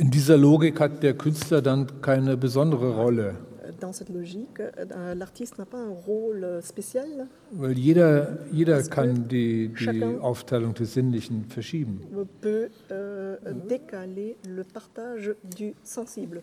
[0.00, 3.34] In Logik hat der Künstler dann keine besondere Rolle.
[3.78, 7.28] Dans cette logique, euh, l'artiste n'a pas un rôle spécial?
[7.52, 12.00] Weil jeder, jeder kann die, die Aufteilung des Sinnlichen verschieben.
[12.40, 13.36] Peut euh,
[13.68, 16.42] décaler le partage du sensible.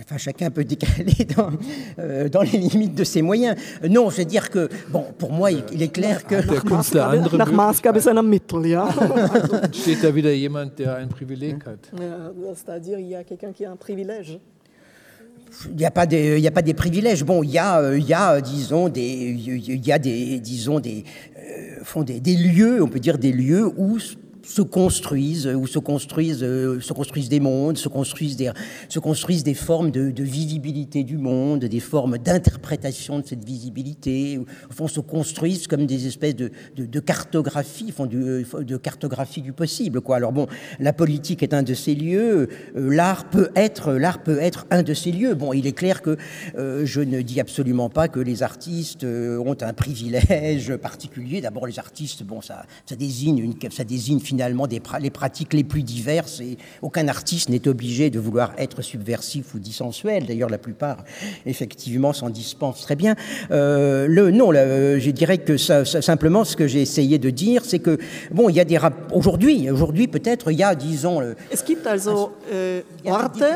[0.00, 1.50] Enfin, chacun peut décaler dans,
[1.98, 3.56] euh, dans, les limites de ses moyens.
[3.88, 6.36] Non, je veux dire que, bon, pour moi, il, il est clair que...
[7.36, 8.88] Nach Maßgabe seiner Mittel, ja.
[9.72, 11.90] Steht da wieder jemand, der ein Privileg hat?
[12.54, 14.40] C'est-à-dire, il y a quelqu'un qui a un privilège.
[15.70, 17.24] Il n'y a, pas des, il y a pas des privilèges.
[17.24, 21.04] Bon, il y a, il y a disons, des, il y a des, disons, des,
[21.38, 23.98] euh, font des, des lieux, on peut dire des lieux où
[24.46, 28.50] se construisent, où se construisent, euh, se construisent des mondes, se construisent des,
[28.88, 34.88] se construisent des formes de, visibilité du monde, des formes d'interprétation de cette visibilité, fond
[34.88, 39.52] se construisent comme des espèces de, de, de cartographie, font du, euh, de cartographie du
[39.52, 40.00] possible.
[40.00, 40.16] Quoi.
[40.16, 40.46] Alors bon,
[40.78, 44.82] la politique est un de ces lieux, euh, l'art peut être, l'art peut être un
[44.82, 45.34] de ces lieux.
[45.34, 46.16] Bon, il est clair que
[46.56, 51.40] je ne dis absolument pas que les artistes ont un privilège particulier.
[51.40, 55.54] D'abord, les artistes, bon, ça, ça désigne une, ça désigne finalement finalement des les pratiques
[55.54, 60.26] les plus diverses et aucun artiste n'est obligé de vouloir être subversif ou dissensuel.
[60.26, 60.98] D'ailleurs, la plupart,
[61.46, 63.14] effectivement, s'en dispensent très bien.
[63.50, 67.30] Euh, le, non, le, je dirais que ça, ça, simplement, ce que j'ai essayé de
[67.30, 67.98] dire, c'est que,
[68.30, 68.78] bon, il y a des
[69.12, 71.16] aujourd'hui, aujourd'hui peut-être, il y a, disons...
[71.50, 73.48] Es gibt also äh, Orte,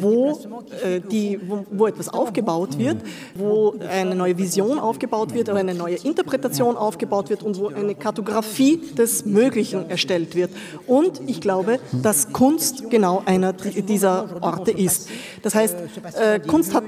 [0.00, 0.40] wo,
[0.84, 2.98] äh, die, wo, wo etwas aufgebaut wird,
[3.34, 7.94] wo eine neue Vision aufgebaut wird, oder eine neue Interpretation aufgebaut wird und wo eine
[7.94, 10.50] Kartografie des Möglichen erstellt hergestellt wird.
[10.86, 15.08] Und ich glaube, dass Kunst genau einer dieser Orte ist.
[15.42, 15.76] Das heißt,
[16.20, 16.84] äh, Kunst hat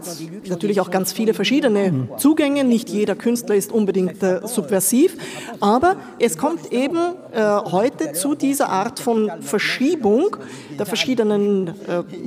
[0.48, 2.64] natürlich auch ganz viele verschiedene Zugänge.
[2.64, 5.16] Nicht jeder Künstler ist unbedingt äh, subversiv,
[5.60, 6.98] aber es kommt eben
[7.32, 10.36] äh, heute zu dieser Art von Verschiebung
[10.78, 11.72] der verschiedenen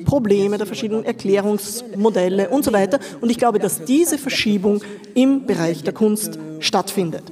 [0.06, 3.00] Probleme, der verschiedenen Erklärungsmodelle und so weiter.
[3.22, 4.82] Und ich glaube, dass diese Verschiebung
[5.14, 7.24] im Bereich der Kunst stattfindet.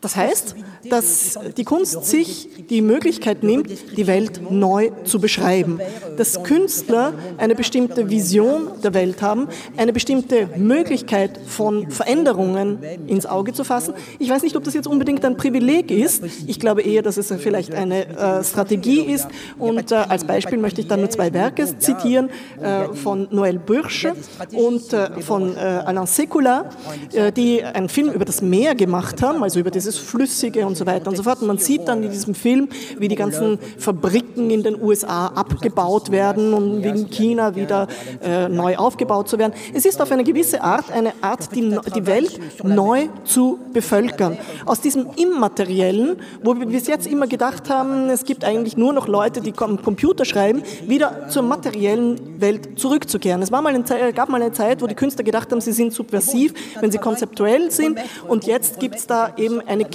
[0.00, 0.54] Das heißt,
[0.88, 5.80] dass die Kunst sich die Möglichkeit nimmt, die Welt neu zu beschreiben.
[6.16, 13.52] Dass Künstler eine bestimmte Vision der Welt haben, eine bestimmte Möglichkeit von Veränderungen ins Auge
[13.52, 13.94] zu fassen.
[14.18, 16.22] Ich weiß nicht, ob das jetzt unbedingt ein Privileg ist.
[16.46, 19.28] Ich glaube eher, dass es vielleicht eine äh, Strategie ist.
[19.58, 24.14] Und äh, als Beispiel möchte ich dann nur zwei Werke zitieren äh, von Noël Bürsche
[24.52, 26.70] und äh, von äh, Alain Sekula,
[27.12, 30.86] äh, die einen Film über das Meer gemacht haben, also über dieses Flüssige und so
[30.86, 31.40] weiter und so fort.
[31.40, 36.10] Und man sieht dann in diesem Film, wie die ganzen Fabriken in den USA abgebaut
[36.10, 37.88] werden und wegen China wieder
[38.22, 39.52] äh, neu aufgebaut zu werden.
[39.74, 44.38] Es ist auf eine gewisse Art eine Art, die, die Welt neu zu bevölkern.
[44.64, 49.08] Aus diesem Immateriellen, wo wir bis jetzt immer gedacht haben, es gibt eigentlich nur noch
[49.08, 53.42] Leute, die am Computer schreiben, wieder zur materiellen Welt zurückzukehren.
[53.42, 55.92] Es war mal eine, gab mal eine Zeit, wo die Künstler gedacht haben, sie sind
[55.92, 57.98] subversiv, wenn sie konzeptuell sind.
[58.28, 59.90] Und jetzt gibt es da eben eine eine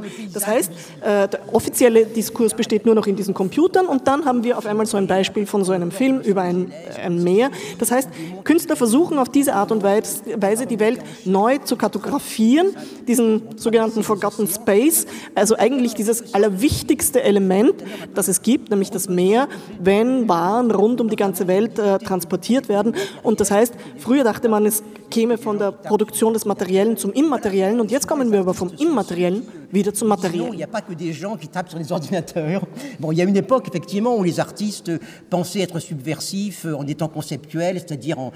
[0.00, 0.32] Gegenbewegung.
[0.32, 4.44] Das heißt, äh, der offizielle Diskurs besteht nur noch in diesen Computern und dann haben
[4.44, 7.50] wir auf einmal so ein Beispiel von so einem Film über ein, ein Meer.
[7.78, 8.08] Das heißt,
[8.44, 12.68] Künstler versuchen auf diese Art und Weise die Welt neu zu kartografieren,
[13.06, 17.74] diesen sogenannten Forgotten Space, also eigentlich dieses allerwichtigste Element,
[18.14, 19.48] das es gibt, nämlich das Meer,
[19.80, 22.94] wenn Waren rund um die ganze Welt äh, transportiert werden.
[23.22, 27.80] Und das heißt, früher dachte man, es käme von der Produktion des Materiellen zum Immateriellen
[27.80, 29.42] und jetzt kommen wir aber vom Immateriellen matériel
[29.82, 30.50] wieder zum Material.
[30.52, 32.64] Il n'y a pas que des gens qui tapent sur les ordinateurs.
[33.00, 34.92] Bon, il y a une époque, effectivement, où les artistes
[35.28, 38.32] pensaient être subversifs en étant conceptuels, c'est-à-dire en,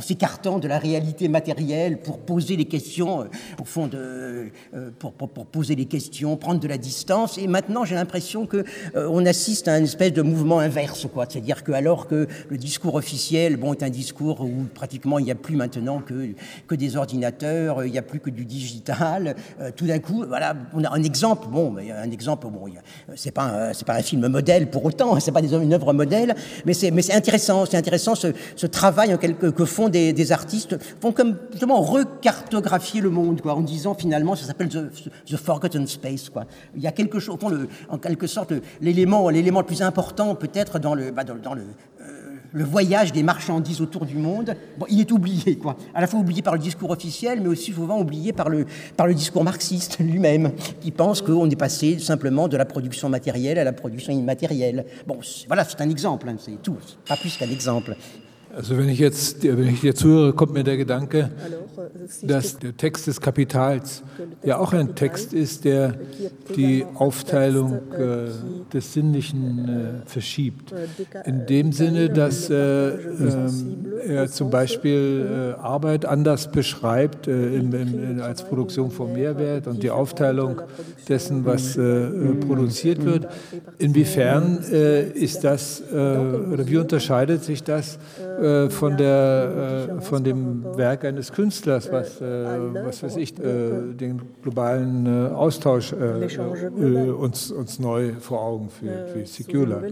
[0.00, 3.24] s'écartant de la réalité matérielle pour poser les questions, euh,
[3.60, 7.36] au fond, de, euh, pour, pour, pour, poser les questions, prendre de la distance.
[7.38, 11.26] Et maintenant, j'ai l'impression que euh, on assiste à un espèce de mouvement inverse, quoi.
[11.28, 15.32] C'est-à-dire que alors que le discours officiel, bon, est un discours où pratiquement il n'y
[15.32, 16.30] a plus maintenant que,
[16.68, 19.34] que des ordinateurs, il n'y a plus que du digital.
[19.74, 22.66] tout d'un coup, voilà, on a un exemple, bon, un exemple, bon,
[23.14, 26.34] c'est pas, c'est pas un film modèle pour autant, c'est pas une œuvre modèle,
[26.64, 30.76] mais c'est, mais c'est intéressant, c'est intéressant ce, travail quelque, que font des, des, artistes,
[31.00, 36.28] font comme justement recartographier le monde, quoi, en disant finalement, ça s'appelle the, Forgotten Space,
[36.28, 36.44] quoi.
[36.76, 37.50] Il y a quelque chose, au fond,
[37.88, 41.62] en quelque sorte, l'élément, l'élément le plus important peut-être dans le, bah, dans, dans le
[42.56, 45.76] le voyage des marchandises autour du monde, bon, il est oublié, quoi.
[45.94, 48.64] À la fois oublié par le discours officiel, mais aussi souvent oublié par le,
[48.96, 53.58] par le discours marxiste lui-même, qui pense qu'on est passé simplement de la production matérielle
[53.58, 54.86] à la production immatérielle.
[55.06, 57.94] Bon, voilà, c'est un exemple, hein, c'est tout, pas plus qu'un exemple.
[58.56, 61.30] Also wenn ich jetzt, wenn ich dir zuhöre, kommt mir der Gedanke,
[62.22, 64.02] dass der Text des Kapitals
[64.42, 65.94] ja auch ein Text ist, der
[66.56, 68.30] die Aufteilung äh,
[68.72, 70.72] des Sinnlichen äh, verschiebt.
[71.26, 77.72] In dem Sinne, dass äh, ähm, er zum Beispiel äh, Arbeit anders beschreibt äh, in,
[77.72, 80.62] in, als Produktion von Mehrwert und die Aufteilung
[81.08, 82.08] dessen, was äh,
[82.46, 83.28] produziert wird.
[83.78, 87.98] Inwiefern ist das oder wie unterscheidet sich das?
[88.46, 92.24] Äh, von, der, äh, von dem Werk eines Künstlers, was, äh,
[92.84, 99.14] was weiß ich, äh, den globalen äh, Austausch äh, uns, uns neu vor Augen führt,
[99.14, 99.82] wie Secula.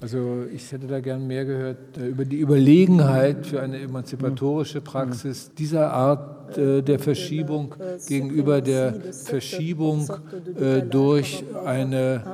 [0.00, 5.92] Also ich hätte da gern mehr gehört über die Überlegenheit für eine emanzipatorische Praxis dieser
[5.92, 7.76] Art der Verschiebung
[8.08, 10.08] gegenüber der Verschiebung
[10.90, 12.24] durch eine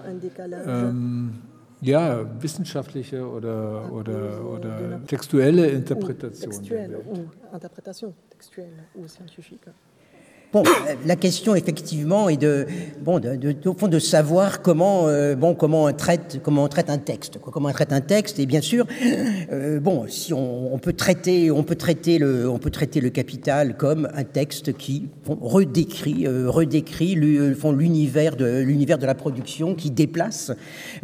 [0.66, 1.34] ähm,
[1.80, 6.50] ja, wissenschaftliche oder, oder, oder textuelle Interpretation.
[6.50, 9.70] Textuelle ou interprétation textuelle ou scientifique.
[10.50, 10.62] Bon,
[11.04, 12.66] la question effectivement est de,
[13.02, 16.68] bon, de, de, au fond, de savoir comment, euh, bon, comment on traite, comment on
[16.68, 18.38] traite un texte, quoi, comment on traite un texte.
[18.38, 18.86] Et bien sûr,
[19.52, 23.10] euh, bon, si on, on, peut traiter, on peut traiter le, on peut traiter le
[23.10, 29.74] capital comme un texte qui bon, redécrit, euh, redécrit l'univers de l'univers de la production,
[29.74, 30.50] qui déplace,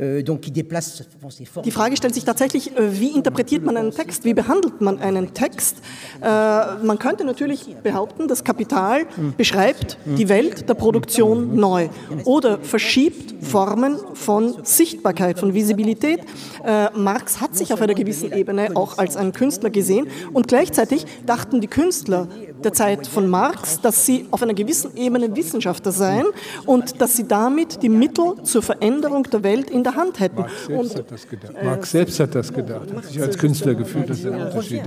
[0.01, 1.65] euh, donc qui déplace bon, ses formes.
[1.65, 5.35] Die Frage stellt sich tatsächlich, äh, wie interpretiert man einen Text, wie behandelt man einen
[5.35, 5.83] Text?
[6.23, 11.89] Äh, man könnte natürlich behaupten, das Kapital hm beschreibt die Welt der Produktion neu
[12.25, 16.21] oder verschiebt Formen von Sichtbarkeit, von Visibilität.
[16.65, 21.07] Äh, Marx hat sich auf einer gewissen Ebene auch als ein Künstler gesehen und gleichzeitig
[21.27, 22.29] dachten die Künstler
[22.65, 26.27] der Zeit von Marx, dass sie auf einer gewissen Ebene Wissenschaftler seien
[26.67, 30.41] und dass sie damit die Mittel zur Veränderung der Welt in der Hand hätten.
[30.41, 31.55] Marx selbst, und, hat, das gedacht.
[31.55, 34.83] Äh, Marx selbst hat das gedacht, hat sich als Künstler gefühlt, das ist ein Unterschied.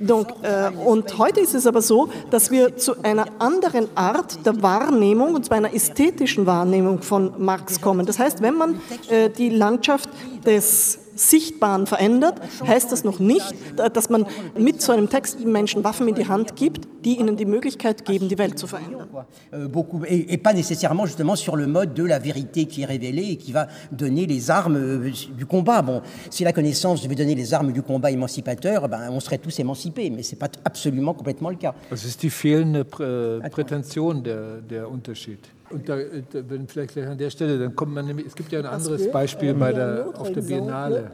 [0.00, 4.62] Donc, äh, und heute ist es aber so, dass wir zu einer anderen Art der
[4.62, 8.06] Wahrnehmung, und zwar einer ästhetischen Wahrnehmung von Marx kommen.
[8.06, 10.08] Das heißt, wenn man äh, die Landschaft
[10.44, 13.54] des Sichtbaren verändert, heißt das noch nicht,
[13.92, 14.26] dass man
[14.56, 18.28] mit so einem Text Menschen Waffen in die Hand gibt, die ihnen die Möglichkeit geben,
[18.28, 19.08] die Welt zu verändern.
[19.52, 22.86] Euh, beaucoup, et, et pas nécessairement justement sur le mode de la vérité qui est
[22.86, 25.82] révélée et qui va donner les armes euh, du combat.
[25.82, 29.58] Bon, si la connaissance devait donner les armes du combat émancipateur, ben, on serait tous
[29.60, 31.74] émancipés, mais ce n'est pas absolument complètement le cas.
[31.90, 35.38] Das ist die fehlende Prä Prätension der, der Unterschied.
[35.70, 38.60] Und da, wenn vielleicht gleich an der Stelle, dann kommt man nämlich, es gibt ja
[38.60, 41.10] ein anderes Beispiel bei der, auf der Biennale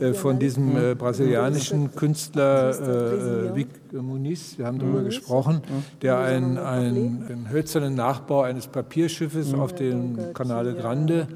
[0.00, 3.56] äh, von diesem äh, brasilianischen Künstler äh,
[4.02, 5.62] Muniz, wir haben darüber gesprochen,
[6.02, 11.28] der einen, einen hölzernen Nachbau eines Papierschiffes auf dem Canale Grande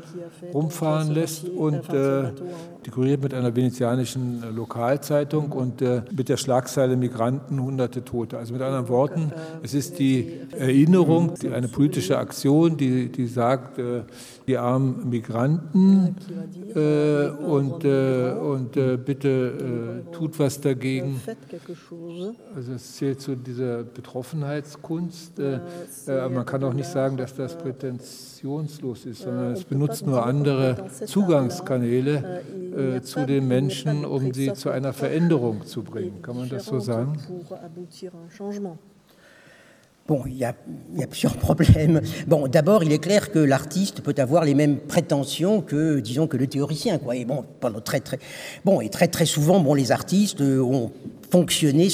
[0.52, 2.32] rumfahren lässt und äh,
[2.86, 8.38] dekoriert mit einer venezianischen Lokalzeitung und äh, mit der Schlagzeile Migranten, hunderte Tote.
[8.38, 13.78] Also mit anderen Worten, es ist die Erinnerung, die, eine politische Aktion, die, die sagt,
[13.78, 14.02] äh,
[14.46, 16.16] die armen Migranten
[16.74, 21.20] äh, und, äh, und äh, bitte äh, tut was dagegen.
[22.54, 25.40] Also es zählt zu dieser Betroffenheitskunst.
[26.06, 32.42] man kann auch nicht sagen, dass das prätentionslos ist, sondern es benutzt nur andere Zugangskanäle
[32.76, 36.22] äh, zu den Menschen, um sie zu einer Veränderung zu bringen.
[36.22, 37.18] Kann man das so sagen?
[40.08, 40.54] Bon, il y, a,
[41.08, 42.00] plusieurs problèmes.
[42.26, 46.36] Bon, d'abord, il est clair que l'artiste peut avoir les mêmes prétentions que, disons, que
[46.36, 47.14] le théoricien, quoi.
[47.14, 48.18] Et bon, pendant très, très,
[48.64, 50.90] bon, et très, très souvent, bon, les artistes ont
[51.30, 51.88] fonctionner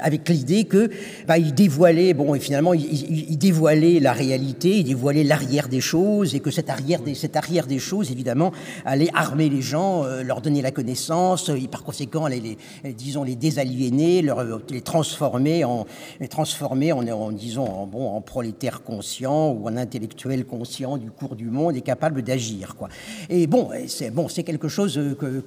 [0.00, 0.90] avec l'idée que
[1.26, 5.80] bah, il dévoilait, bon, et finalement, il, il, dévoilait la réalité, il dévoilait l'arrière des
[5.80, 8.52] choses, et que cette arrière des, cette arrière des choses, évidemment,
[8.84, 12.42] allait armer les gens, euh, leur donner la connaissance, et par conséquent, allait
[12.84, 15.86] les, disons, les désaliéner, leur, les transformer en,
[16.20, 21.10] les transformer en, en disons, en, bon, en prolétaires conscients ou en intellectuels conscients du
[21.10, 22.88] cours du monde et capables d'agir, quoi.
[23.30, 25.42] Et bon, c'est bon, c'est quelque chose que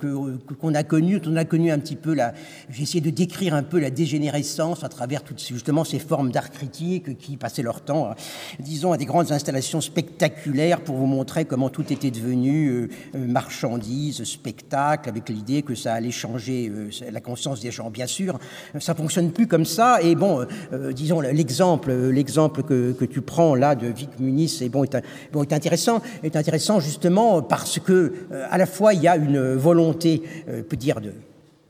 [0.59, 2.33] qu'on a connu, on a connu un petit peu là.
[2.69, 6.51] J'ai essayé de décrire un peu la dégénérescence à travers toutes justement ces formes d'art
[6.51, 8.15] critique qui passaient leur temps,
[8.59, 15.09] disons, à des grandes installations spectaculaires pour vous montrer comment tout était devenu marchandise, spectacle,
[15.09, 16.71] avec l'idée que ça allait changer
[17.11, 17.89] la conscience des gens.
[17.89, 18.39] Bien sûr,
[18.79, 20.01] ça fonctionne plus comme ça.
[20.01, 20.45] Et bon,
[20.93, 24.97] disons, l'exemple, l'exemple que, que, tu prends là de Vic Muniz est, bon, est,
[25.31, 28.13] bon, est intéressant, est intéressant justement parce que
[28.49, 31.13] à la fois il y a une volonté, euh, peut dire de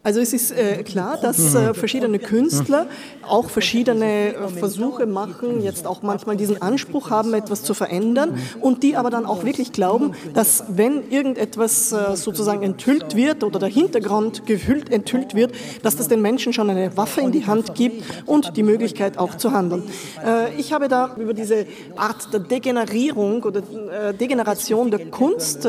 [0.06, 2.86] Also es ist äh, klar, dass äh, verschiedene Künstler
[3.28, 8.84] auch verschiedene äh, Versuche machen, jetzt auch manchmal diesen Anspruch haben, etwas zu verändern und
[8.84, 13.70] die aber dann auch wirklich glauben, dass wenn irgendetwas äh, sozusagen enthüllt wird oder der
[13.70, 18.04] Hintergrund gehüllt, enthüllt wird, dass das den Menschen schon eine Waffe in die Hand gibt
[18.28, 19.82] und die Möglichkeit auch zu handeln.
[20.24, 25.68] Äh, ich habe da über diese Art der Degenerierung oder äh, Degeneration der Kunst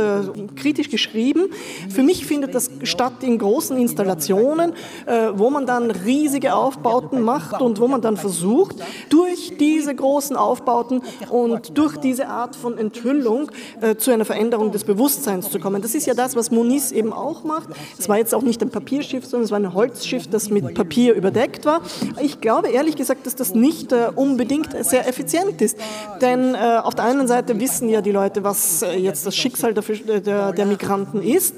[0.56, 1.46] kritisch geschrieben.
[1.88, 4.72] Für mich findet das statt in großen Installationen Installationen,
[5.06, 8.76] äh, wo man dann riesige Aufbauten macht und wo man dann versucht,
[9.08, 13.50] durch diese großen Aufbauten und durch diese Art von Enthüllung
[13.80, 15.82] äh, zu einer Veränderung des Bewusstseins zu kommen.
[15.82, 17.68] Das ist ja das, was Moniz eben auch macht.
[17.98, 21.14] Es war jetzt auch nicht ein Papierschiff, sondern es war ein Holzschiff, das mit Papier
[21.14, 21.80] überdeckt war.
[22.20, 25.78] Ich glaube ehrlich gesagt, dass das nicht äh, unbedingt sehr effizient ist.
[26.20, 29.74] Denn äh, auf der einen Seite wissen ja die Leute, was äh, jetzt das Schicksal
[29.74, 31.54] der, der, der Migranten ist.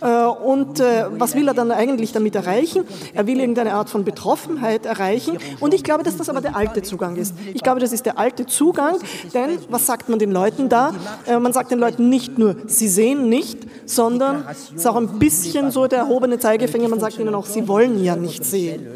[0.00, 2.84] Äh, und was will er dann eigentlich eigentlich damit erreichen?
[3.14, 5.38] Er will irgendeine Art von Betroffenheit erreichen.
[5.60, 7.34] Und ich glaube, dass das aber der alte Zugang ist.
[7.54, 8.96] Ich glaube, das ist der alte Zugang,
[9.34, 10.92] denn was sagt man den Leuten da?
[11.26, 15.18] Äh, man sagt den Leuten nicht nur, sie sehen nicht, sondern es ist auch ein
[15.18, 18.86] bisschen so der erhobene Zeigefinger, man sagt ihnen auch, sie wollen ja nicht sehen.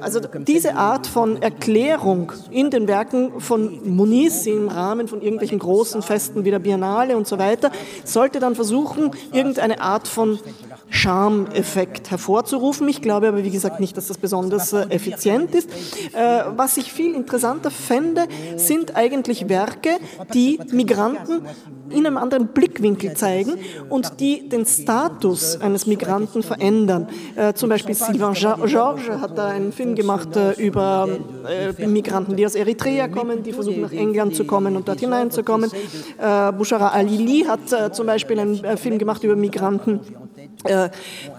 [0.00, 6.02] Also diese Art von Erklärung in den Werken von Muniz im Rahmen von irgendwelchen großen
[6.02, 7.70] Festen wie der Biennale und so weiter,
[8.04, 10.38] sollte dann versuchen, irgendeine Art von
[10.90, 12.63] Charmeffekt hervorzurufen.
[12.88, 15.68] Ich glaube aber, wie gesagt, nicht, dass das besonders äh, effizient ist.
[16.14, 19.90] Äh, was ich viel interessanter fände, sind eigentlich Werke,
[20.32, 21.42] die Migranten
[21.90, 23.58] in einem anderen Blickwinkel zeigen
[23.90, 27.08] und die den Status eines Migranten verändern.
[27.36, 31.06] Äh, zum Beispiel Sylvain Georges hat da einen Film gemacht über
[31.78, 35.70] Migranten, die aus Eritrea kommen, die versuchen nach England zu kommen und dort hineinzukommen.
[36.56, 40.23] Bouchara Alili hat zum Beispiel einen Film gemacht über Migranten, äh,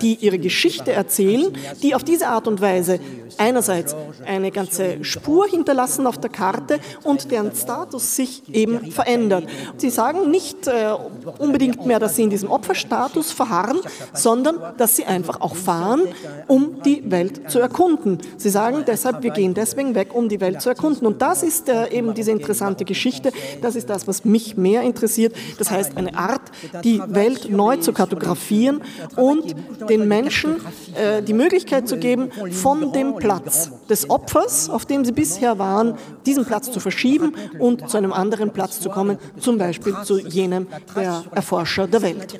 [0.01, 1.51] die ihre Geschichte erzählen,
[1.81, 2.99] die auf diese Art und Weise
[3.37, 3.95] einerseits
[4.25, 9.45] eine ganze Spur hinterlassen auf der Karte und deren Status sich eben verändert.
[9.77, 10.93] Sie sagen nicht äh,
[11.37, 13.79] unbedingt mehr, dass sie in diesem Opferstatus verharren,
[14.13, 16.01] sondern dass sie einfach auch fahren,
[16.47, 18.19] um die Welt zu erkunden.
[18.37, 21.05] Sie sagen deshalb, wir gehen deswegen weg, um die Welt zu erkunden.
[21.05, 23.31] Und das ist äh, eben diese interessante Geschichte.
[23.61, 25.35] Das ist das, was mich mehr interessiert.
[25.57, 26.41] Das heißt, eine Art,
[26.83, 28.81] die Welt neu zu kartografieren
[29.17, 29.55] und
[29.89, 30.55] den Menschen
[30.95, 35.95] äh, die Möglichkeit zu geben, von dem Platz des Opfers, auf dem sie bisher waren,
[36.25, 40.67] diesen Platz zu verschieben und zu einem anderen Platz zu kommen, zum Beispiel zu jenem
[40.95, 42.39] der Erforscher der Welt.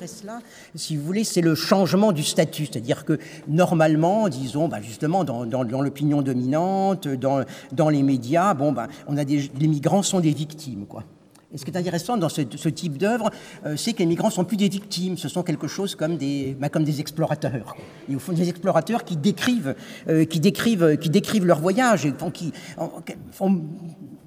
[0.74, 5.46] Si vous voulez, c'est le changement du statut, c'est-à-dire que normalement, disons, bah justement, dans,
[5.46, 10.02] dans, dans l'opinion dominante, dans, dans les médias, bon, bah, on a des, les migrants
[10.02, 11.04] sont des victimes, quoi.
[11.52, 13.30] Et ce qui est intéressant dans ce, type d'œuvre,
[13.64, 16.56] euh, c'est que les migrants sont plus des victimes, ce sont quelque chose comme des,
[16.58, 17.76] bah, comme des explorateurs.
[18.08, 19.76] Et au fond, des explorateurs qui décrivent,
[20.08, 22.52] euh, qui décrivent, qui décrivent leur voyage, et qui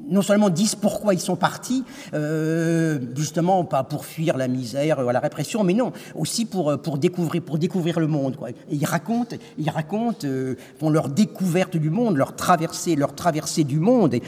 [0.10, 5.10] non seulement disent pourquoi ils sont partis, euh, justement pas pour fuir la misère ou
[5.10, 8.38] la répression, mais non, aussi pour, pour, découvrir, pour découvrir le monde.
[8.70, 13.80] Et ils racontent, ils racontent euh, leur découverte du monde, leur traversée, leur traversée du
[13.80, 14.16] monde.
[14.16, 14.22] Et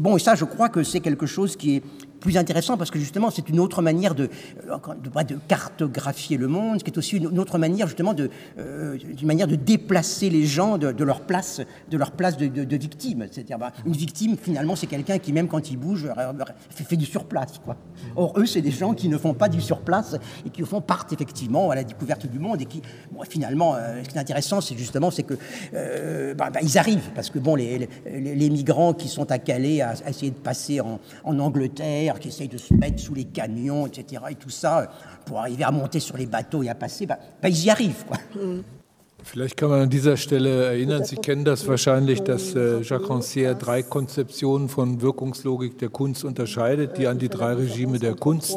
[0.00, 1.82] bon, et ça, je crois que c'est quelque chose qui est,
[2.20, 4.28] plus intéressant parce que justement c'est une autre manière de,
[4.66, 8.98] de, de, cartographier le monde, ce qui est aussi une, autre manière justement de, euh,
[9.22, 11.60] manière de déplacer les gens de, leur place,
[11.90, 13.26] de leur place de, victime.
[13.30, 16.08] C'est-à-dire bah, une victime finalement c'est quelqu'un qui même quand il bouge
[16.70, 17.60] fait, fait du surplace.
[17.64, 17.76] Quoi.
[18.16, 20.16] Or eux c'est des gens qui ne font pas du surplace
[20.46, 23.74] et qui au fond partent effectivement à la découverte du monde et qui bon, finalement
[23.74, 25.34] euh, ce qui est intéressant c'est justement c'est que
[25.74, 29.80] euh, bah, bah, ils arrivent parce que bon les, les, migrants qui sont à Calais
[29.80, 34.22] à, essayer de passer en Angleterre qui essayent de se mettre sous les camions, etc.
[34.30, 34.90] Et tout ça,
[35.24, 38.04] pour arriver à monter sur les bateaux et à passer, bah, bah ils y arrivent.
[38.06, 38.18] Quoi.
[38.34, 38.60] Mm.
[39.24, 43.54] Vielleicht kann man an dieser Stelle erinnern, Sie kennen das wahrscheinlich, dass äh, Jacques Rancière
[43.54, 48.56] drei Konzeptionen von Wirkungslogik der Kunst unterscheidet, die an die drei Regime der Kunst,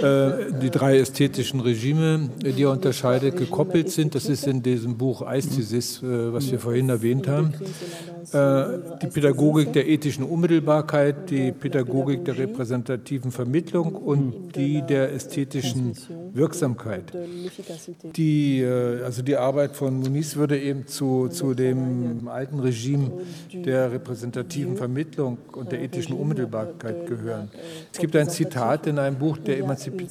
[0.00, 4.14] äh, die drei ästhetischen Regime, die er unterscheidet, gekoppelt sind.
[4.14, 7.54] Das ist in diesem Buch Aesthesis, äh, was wir vorhin erwähnt haben.
[8.32, 15.94] die Pädagogik der ethischen Unmittelbarkeit, die Pädagogik der repräsentativen Vermittlung und die der ästhetischen
[16.32, 17.12] Wirksamkeit.
[18.16, 18.64] Die,
[19.04, 23.12] also die Arbeit Arbeit von Muniz würde eben zu, zu dem alten Regime
[23.52, 27.48] der repräsentativen Vermittlung und der ethischen Unmittelbarkeit gehören.
[27.92, 30.08] Es gibt ein Zitat in einem Buch, der emanzipi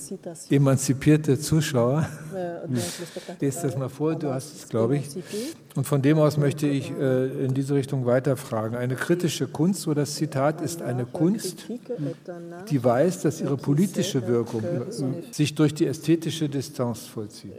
[0.49, 2.07] emanzipierte Zuschauer.
[3.41, 5.09] Lest das mal vor, du hast es, glaube ich.
[5.75, 8.77] Und von dem aus möchte ich äh, in diese Richtung weiterfragen.
[8.77, 11.65] Eine kritische Kunst, so das Zitat, ist eine Kunst,
[12.69, 14.63] die weiß, dass ihre politische Wirkung
[15.31, 17.53] sich durch die ästhetische Distanz vollzieht.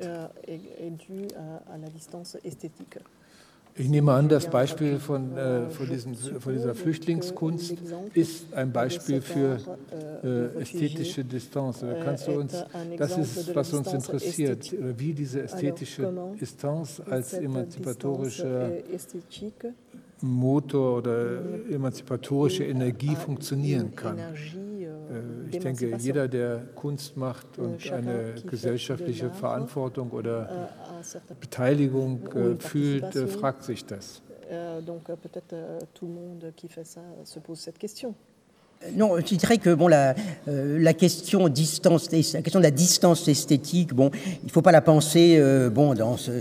[3.74, 7.74] Ich nehme an, das Beispiel von, äh, von, diesen, von, dieser Flüchtlingskunst
[8.12, 9.58] ist ein Beispiel für
[10.22, 11.82] äh, ästhetische Distanz.
[11.82, 12.64] Oder kannst du uns,
[12.98, 18.72] das ist, was uns interessiert, wie diese ästhetische Distanz als emanzipatorischer
[20.20, 21.38] Motor oder
[21.70, 24.18] emanzipatorische Energie funktionieren kann.
[25.12, 30.70] Äh, ich denke, jeder, der Kunst macht und eine gesellschaftliche Verantwortung oder
[31.40, 34.22] Beteiligung äh, fühlt, äh, fragt sich das.
[34.84, 35.54] Donc peut-être
[35.94, 38.14] tout le monde qui fait ça se pose cette question.
[38.96, 40.14] Non, je dirais que bon, la,
[40.48, 44.10] euh, la, question distance, la question de la distance esthétique, bon,
[44.42, 46.32] il ne faut pas la penser euh, bon, dans, ce,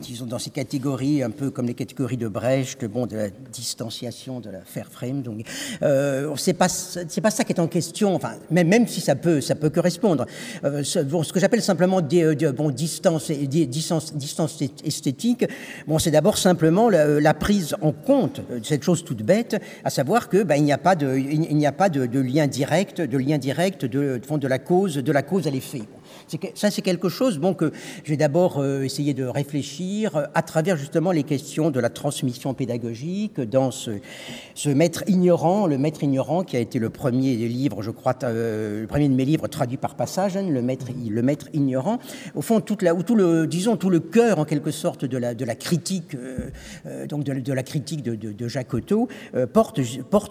[0.00, 4.40] disons, dans ces catégories, un peu comme les catégories de Brecht, bon, de la distanciation,
[4.40, 5.22] de la fair frame.
[5.22, 5.44] Donc,
[5.82, 8.14] euh, c'est pas c'est pas ça qui est en question.
[8.14, 10.26] Enfin, même, même si ça peut ça peut correspondre.
[10.62, 15.44] Ce, que j'appelle simplement des, bon distance distance distance esthétique,
[15.86, 19.90] bon, c'est d'abord simplement la, la, prise en compte de cette chose toute bête, à
[19.90, 22.46] savoir que ben, il n'y a pas de il n'y a pas de, de, lien
[22.46, 25.82] direct, de lien direct de, de, de la cause, de la cause à l'effet.
[26.54, 27.72] Ça, c'est quelque chose bon, que
[28.04, 31.90] je vais d'abord euh, essayer de réfléchir euh, à travers justement les questions de la
[31.90, 33.90] transmission pédagogique dans ce,
[34.68, 38.86] maître ignorant, le maître ignorant qui a été le premier des je crois, euh, le
[38.86, 41.98] premier de mes livres traduit par passage, hein, le, maître, ignorant.
[42.34, 46.16] Au fond, tout le, disons, tout le cœur en quelque sorte de la, critique,
[47.08, 49.08] donc de, de, la critique de, Jacques Otto,
[49.52, 49.80] porte,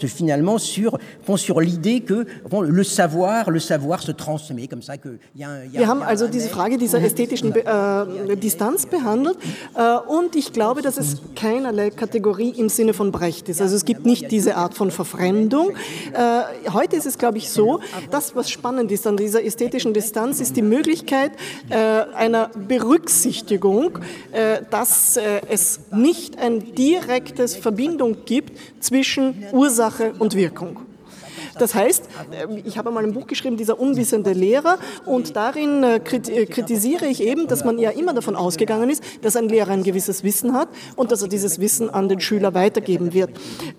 [0.08, 0.98] finalement sur,
[1.38, 2.26] sur l'idée que
[2.62, 6.48] le savoir, le savoir se transmet comme ça, qu'il y a un, haben also diese
[6.48, 9.38] Frage dieser ästhetischen äh, Distanz behandelt
[9.76, 13.62] äh, und ich glaube, dass es keinerlei Kategorie im Sinne von Brecht ist.
[13.62, 15.72] Also es gibt nicht diese Art von Verfremdung.
[16.14, 20.40] Äh, heute ist es, glaube ich, so, das, was spannend ist an dieser ästhetischen Distanz,
[20.40, 21.34] ist die Möglichkeit
[21.70, 24.00] äh, einer Berücksichtigung,
[24.32, 30.91] äh, dass äh, es nicht ein direktes Verbindung gibt zwischen Ursache und Wirkung.
[31.58, 35.96] Das heißt, äh, ich habe mal ein Buch geschrieben, dieser unwissende Lehrer, und darin äh,
[35.96, 39.84] äh, kritisiere ich eben, dass man ja immer davon ausgegangen ist, dass ein Lehrer ein
[39.84, 43.32] gewisses Wissen hat und dass er dieses Wissen an den Schüler weitergeben wird.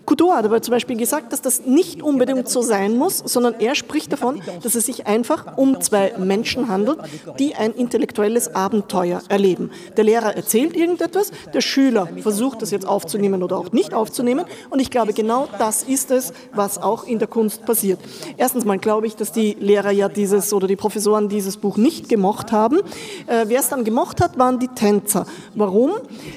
[0.06, 3.74] Couture hat aber zum Beispiel gesagt, dass das nicht unbedingt so sein muss, sondern er
[3.74, 6.98] spricht davon, dass es sich einfach um zwei Menschen handelt,
[7.38, 9.70] die ein intellektuelles Abenteuer erleben.
[9.96, 14.80] Der Lehrer erzählt irgendetwas, der Schüler versucht das jetzt aufzunehmen oder auch nicht aufzunehmen, und
[14.80, 17.98] ich glaube, genau das ist es, was auch in der Kunst passiert.
[18.36, 22.08] Erstens mal glaube ich, dass die Lehrer ja dieses oder die Professoren dieses Buch nicht
[22.08, 22.78] gemocht haben.
[23.26, 25.26] Äh, wer es dann gemocht hat, waren die Tänzer.
[25.54, 25.92] Warum?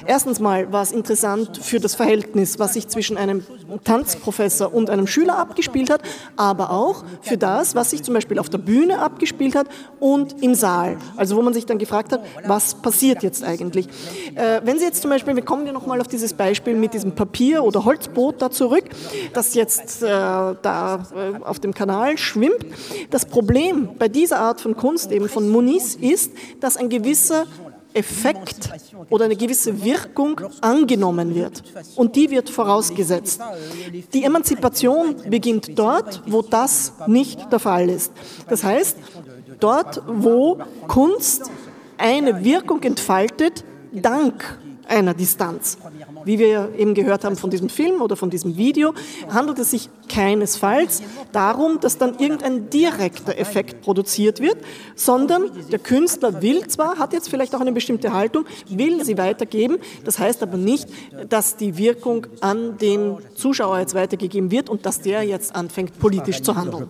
[0.06, 3.44] Erstens mal war es interessant für das Verhältnis, was sich zwischen einem
[3.84, 6.02] Tanzprofessor und einem Schüler abgespielt hat,
[6.36, 9.66] aber auch für das, was sich zum Beispiel auf der Bühne abgespielt hat
[10.00, 10.96] und im Saal.
[11.16, 13.88] Also wo man sich dann gefragt hat, was passiert jetzt eigentlich?
[14.34, 17.12] Äh, wenn Sie jetzt zum Beispiel, wir kommen ja nochmal auf dieses Beispiel mit diesem
[17.12, 18.84] Papier- oder Holzboot da zurück,
[19.32, 20.98] das jetzt äh, da
[21.42, 22.66] auf dem Kanal schwimmt.
[23.10, 27.46] Das Problem bei dieser Art von Kunst, eben von Muniz, ist, dass ein gewisser
[27.96, 28.70] Effekt
[29.08, 31.62] oder eine gewisse Wirkung angenommen wird.
[31.96, 33.40] Und die wird vorausgesetzt.
[34.12, 38.12] Die Emanzipation beginnt dort, wo das nicht der Fall ist.
[38.48, 38.98] Das heißt,
[39.60, 41.50] dort, wo Kunst
[41.96, 44.58] eine Wirkung entfaltet, dank
[44.88, 45.78] einer Distanz.
[46.24, 48.94] Wie wir eben gehört haben von diesem Film oder von diesem Video,
[49.28, 54.58] handelt es sich keinesfalls darum, dass dann irgendein direkter Effekt produziert wird,
[54.94, 59.78] sondern der Künstler will zwar, hat jetzt vielleicht auch eine bestimmte Haltung, will sie weitergeben,
[60.04, 60.88] das heißt aber nicht,
[61.28, 66.42] dass die Wirkung an den Zuschauer jetzt weitergegeben wird und dass der jetzt anfängt, politisch
[66.42, 66.88] zu handeln.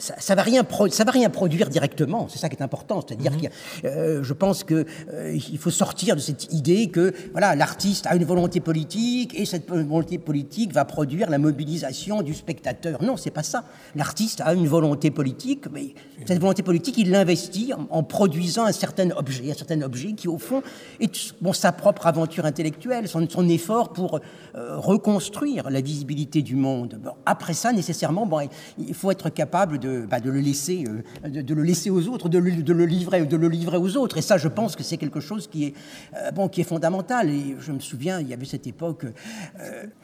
[0.00, 2.26] Ça, ça va rien ça va rien produire directement.
[2.28, 3.40] C'est ça qui est important, c'est-à-dire mmh.
[3.82, 8.06] que euh, je pense que euh, il faut sortir de cette idée que voilà l'artiste
[8.06, 13.02] a une volonté politique et cette volonté politique va produire la mobilisation du spectateur.
[13.02, 13.64] Non, c'est pas ça.
[13.94, 15.94] L'artiste a une volonté politique, mais
[16.26, 20.28] cette volonté politique, il l'investit en, en, produisant un certain objet, un certain objet qui
[20.28, 20.62] au fond
[20.98, 24.20] est bon sa propre aventure intellectuelle, son, son effort pour
[24.54, 26.98] euh, reconstruire la visibilité du monde.
[27.02, 28.40] Bon, après ça, nécessairement, bon,
[28.78, 30.84] il faut être capable de de, bah, de le laisser,
[31.24, 33.96] euh, de, le laisser aux autres, de le, de le, livrer, de le livrer aux
[33.96, 34.18] autres.
[34.18, 35.74] Et ça, je pense que c'est quelque chose qui est,
[36.14, 37.30] euh, bon, qui est fondamental.
[37.30, 39.06] Et je me souviens, il y avait cette époque.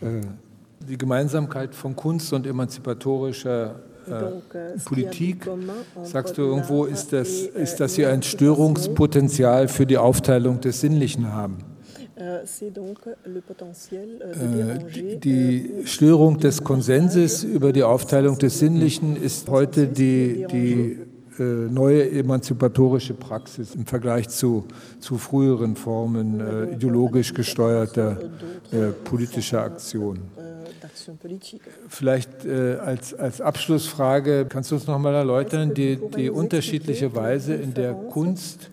[0.02, 0.20] Euh,
[0.86, 3.76] die Gemeinsamkeit von Kunst und emanzipatorischer
[4.06, 5.48] äh, Politik,
[6.04, 11.32] sagst du irgendwo, ist das, ist, dass sie ein Störungspotenzial für die Aufteilung des Sinnlichen
[11.32, 11.75] haben?
[12.18, 12.46] Euh, äh,
[15.18, 20.98] die Störung des Konsenses über die Aufteilung des Sinnlichen ist heute die, die
[21.38, 24.64] äh, neue emanzipatorische Praxis im Vergleich zu,
[24.98, 28.18] zu früheren Formen äh, ideologisch gesteuerter
[28.72, 30.20] äh, politischer Aktion.
[31.88, 37.54] Vielleicht äh, als, als Abschlussfrage, kannst du uns noch mal erläutern, die, die unterschiedliche Weise,
[37.54, 38.70] in der Kunst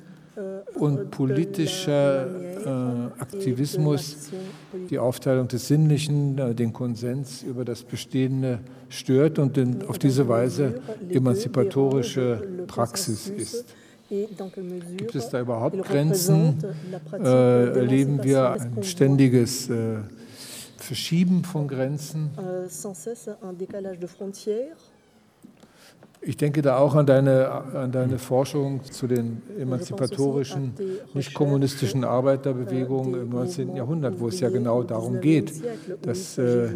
[0.75, 4.29] und politischer äh, Aktivismus
[4.89, 8.59] die Aufteilung des Sinnlichen, äh, den Konsens über das Bestehende
[8.89, 13.65] stört und in, auf diese Weise emanzipatorische Praxis ist.
[14.09, 16.63] Gibt es da überhaupt Grenzen?
[17.11, 19.97] Äh, erleben wir ein ständiges äh,
[20.77, 22.29] Verschieben von Grenzen?
[26.25, 30.73] Ich denke da auch an deine, an deine Forschung zu den emanzipatorischen,
[31.13, 33.75] nicht kommunistischen Arbeiterbewegungen im 19.
[33.75, 35.53] Jahrhundert, wo es ja genau darum geht,
[36.01, 36.69] dass, äh,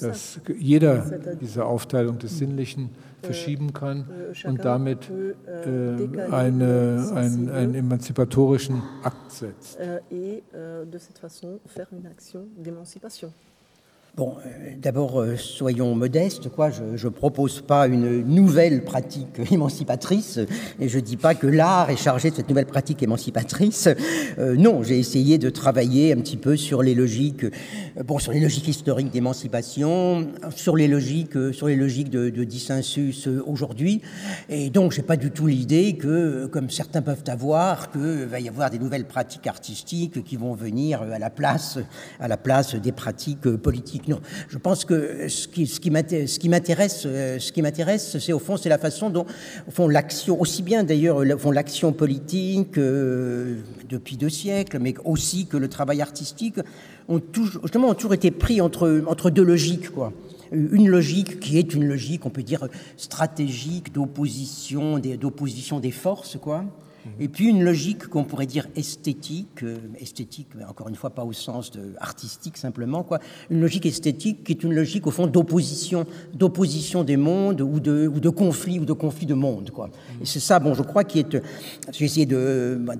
[0.00, 2.90] dass jeder diese Aufteilung des Sinnlichen
[3.22, 4.08] verschieben kann
[4.44, 9.78] und damit äh, eine, ein, einen emanzipatorischen Akt setzt.
[14.16, 16.70] Bon, euh, d'abord, euh, soyons modestes, quoi.
[16.70, 20.40] Je ne propose pas une nouvelle pratique émancipatrice,
[20.80, 23.90] et je ne dis pas que l'art est chargé de cette nouvelle pratique émancipatrice.
[24.38, 27.44] Euh, non, j'ai essayé de travailler un petit peu sur les logiques,
[28.06, 33.28] bon, sur les logiques historiques d'émancipation, sur les logiques, sur les logiques de, de dissensus
[33.46, 34.00] aujourd'hui,
[34.48, 38.48] et donc j'ai pas du tout l'idée que, comme certains peuvent avoir, qu'il va y
[38.48, 41.78] avoir des nouvelles pratiques artistiques qui vont venir à la place,
[42.18, 47.52] à la place des pratiques politiques non, je pense que ce qui, m'intéresse, euh, ce
[47.52, 49.26] qui m'intéresse, c'est au fond, c'est la façon dont,
[49.66, 53.56] au fond, l'action, aussi bien d'ailleurs, font l'action politique euh,
[53.88, 56.56] depuis deux siècles, mais aussi que le travail artistique,
[57.08, 60.12] ont toujours, justement, ont toujours été pris entre, entre deux logiques, quoi
[60.52, 66.64] une logique qui est une logique, on peut dire, stratégique d'opposition des, des forces, quoi.
[67.20, 71.24] Et puis une logique qu'on pourrait dire esthétique, euh, esthétique, mais encore une fois pas
[71.24, 73.18] au sens de artistique simplement, quoi.
[73.50, 78.06] Une logique esthétique qui est une logique au fond d'opposition, d'opposition des mondes ou de,
[78.06, 79.86] ou de conflit ou de conflit de monde, quoi.
[79.86, 80.22] Mhm.
[80.22, 81.36] Et c'est ça, bon, je crois, qui est.
[81.92, 82.94] J'ai essayé de, bah,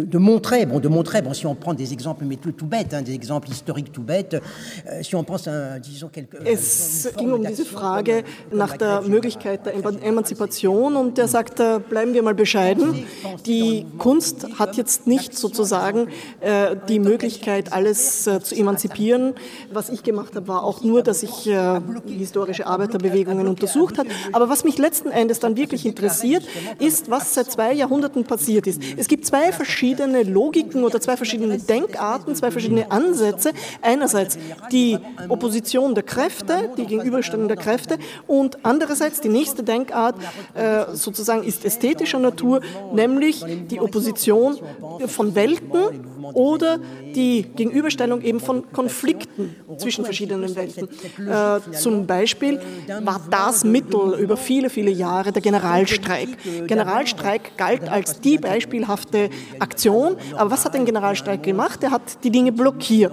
[0.00, 2.66] de de, montrer, bon, de montrer, bon, si on prend des exemples, mais tout, tout
[2.66, 7.08] bêtes, hein, des exemples historiques tout bêtes, äh, si on pense, à, disons, quelque, Es
[7.16, 11.56] ging um diese Frage nach der Möglichkeit der Emanzipation und der sagt,
[11.88, 13.06] bleiben wir mal bescheiden.
[13.44, 16.08] Die Kunst hat jetzt nicht sozusagen
[16.40, 19.34] äh, die Möglichkeit, alles äh, zu emanzipieren.
[19.72, 24.08] Was ich gemacht habe, war auch nur, dass ich äh, historische Arbeiterbewegungen untersucht habe.
[24.32, 26.44] Aber was mich letzten Endes dann wirklich interessiert,
[26.78, 28.82] ist, was seit zwei Jahrhunderten passiert ist.
[28.96, 33.52] Es gibt zwei verschiedene Logiken oder zwei verschiedene Denkarten, zwei verschiedene Ansätze.
[33.82, 34.38] Einerseits
[34.72, 40.16] die Opposition der Kräfte, die Gegenüberstellung der Kräfte und andererseits die nächste Denkart
[40.54, 42.60] äh, sozusagen ist ästhetischer Natur,
[42.92, 44.58] nämlich die Opposition
[45.06, 46.78] von Welten oder
[47.14, 50.88] die Gegenüberstellung eben von Konflikten zwischen verschiedenen Welten.
[51.26, 52.60] Äh, zum Beispiel
[53.02, 56.28] war das Mittel über viele, viele Jahre der Generalstreik.
[56.66, 59.30] Generalstreik galt als die beispielhafte
[59.76, 61.82] Aktion, aber was hat ein Generalstreik gemacht?
[61.82, 63.12] Er hat die Dinge blockiert.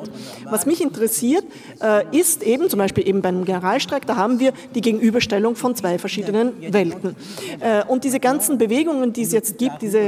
[0.49, 1.43] Was mich interessiert,
[1.81, 5.99] äh, ist eben zum Beispiel eben beim Generalstreik, da haben wir die Gegenüberstellung von zwei
[5.99, 7.17] verschiedenen Welten.
[7.59, 9.99] Äh, und diese ganzen Bewegungen, die es jetzt gibt, diese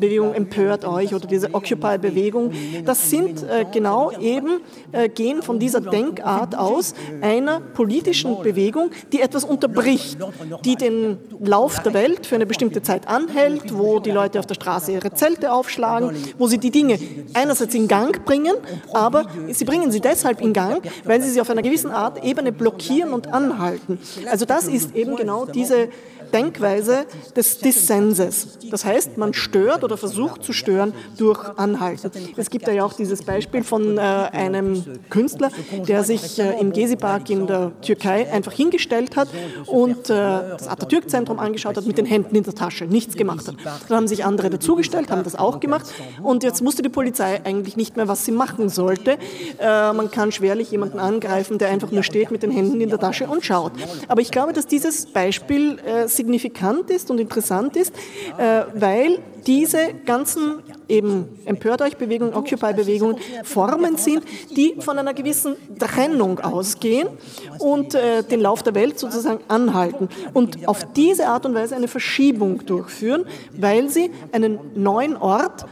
[0.00, 2.52] Bewegung empört euch oder diese Occupy-Bewegung,
[2.84, 4.60] das sind äh, genau eben,
[5.14, 10.18] gehen von dieser Denkart aus einer politischen Bewegung, die etwas unterbricht,
[10.64, 14.54] die den Lauf der Welt für eine bestimmte Zeit anhält, wo die Leute auf der
[14.54, 15.91] Straße ihre Zelte aufschlagen,
[16.38, 16.98] wo sie die Dinge
[17.34, 18.54] einerseits in Gang bringen,
[18.92, 22.52] aber sie bringen sie deshalb in Gang, weil sie sie auf einer gewissen Art Ebene
[22.52, 23.98] blockieren und anhalten.
[24.30, 25.88] Also das ist eben genau diese
[26.32, 27.06] Denkweise
[27.36, 28.58] des Dissenses.
[28.70, 32.10] Das heißt, man stört oder versucht zu stören durch Anhalten.
[32.36, 35.50] Es gibt ja auch dieses Beispiel von äh, einem Künstler,
[35.86, 39.28] der sich äh, im Gezi-Park in der Türkei einfach hingestellt hat
[39.66, 43.56] und äh, das Atatürk-Zentrum angeschaut hat mit den Händen in der Tasche, nichts gemacht hat.
[43.88, 45.86] Dann haben sich andere dazugestellt, haben das auch gemacht
[46.22, 49.18] und jetzt musste die Polizei eigentlich nicht mehr, was sie machen sollte.
[49.58, 52.98] Äh, man kann schwerlich jemanden angreifen, der einfach nur steht mit den Händen in der
[52.98, 53.72] Tasche und schaut.
[54.08, 57.92] Aber ich glaube, dass dieses Beispiel äh, signifikant ist und interessant ist,
[58.38, 64.22] äh, weil diese ganzen eben Empört euch Bewegungen, Occupy Bewegungen Formen sind,
[64.56, 67.08] die von einer gewissen Trennung ausgehen
[67.58, 71.88] und äh, den Lauf der Welt sozusagen anhalten und auf diese Art und Weise eine
[71.88, 73.24] Verschiebung durchführen,
[73.58, 75.66] weil sie einen neuen Ort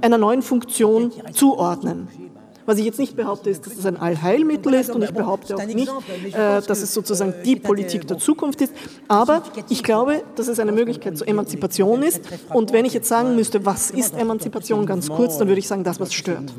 [0.00, 2.25] einer neuen Funktion zuordnen.
[2.66, 5.64] Was ich jetzt nicht behaupte, ist, dass es ein Allheilmittel ist und ich behaupte auch
[5.66, 8.72] nicht, äh, dass es sozusagen die Politik der Zukunft ist.
[9.08, 12.22] Aber ich glaube, dass es eine Möglichkeit zur Emanzipation ist.
[12.52, 15.84] Und wenn ich jetzt sagen müsste, was ist Emanzipation ganz kurz, dann würde ich sagen,
[15.84, 16.54] das, was stört.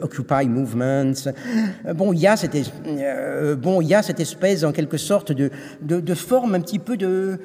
[0.00, 1.28] Occupy movements.
[1.96, 2.54] Bon, il y a cette,
[2.86, 6.60] euh, bon, il y a cette espèce, en quelque sorte, de, de, de forme un
[6.60, 7.38] petit peu de,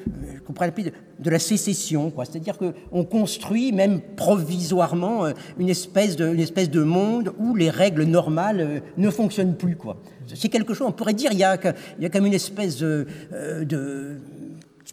[0.48, 6.84] de, de la sécession, C'est-à-dire qu'on construit, même provisoirement, euh, une espèce de espèce de
[6.84, 9.76] monde où les règles normales euh, ne fonctionnent plus.
[9.76, 9.98] Quoi.
[10.34, 11.58] C'est quelque chose, on pourrait dire, il y a,
[11.98, 13.64] il y a comme une espèce de, euh,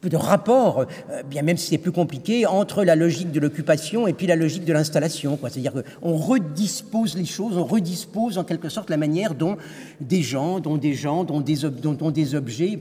[0.09, 4.12] de rapport, euh, bien même si c'est plus compliqué, entre la logique de l'occupation et
[4.12, 5.39] puis la logique de l'installation.
[5.43, 9.57] C'est-à-dire qu'on redispose les choses, on redispose en quelque sorte la manière dont
[10.01, 12.79] des gens, dont des gens, dont des, dont, dont des objets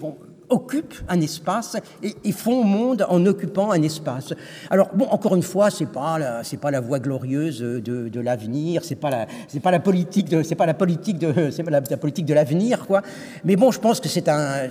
[0.52, 4.34] occupent un espace et, et, font monde en occupant un espace.
[4.70, 6.20] Alors bon, encore une fois, c'est pas
[6.62, 9.10] pas la voie glorieuse de, de l'avenir, c'est pas
[9.62, 10.44] pas la politique de
[11.70, 11.82] la la,
[12.34, 13.02] l'avenir quoi.
[13.44, 14.70] Mais bon, je pense que c'est un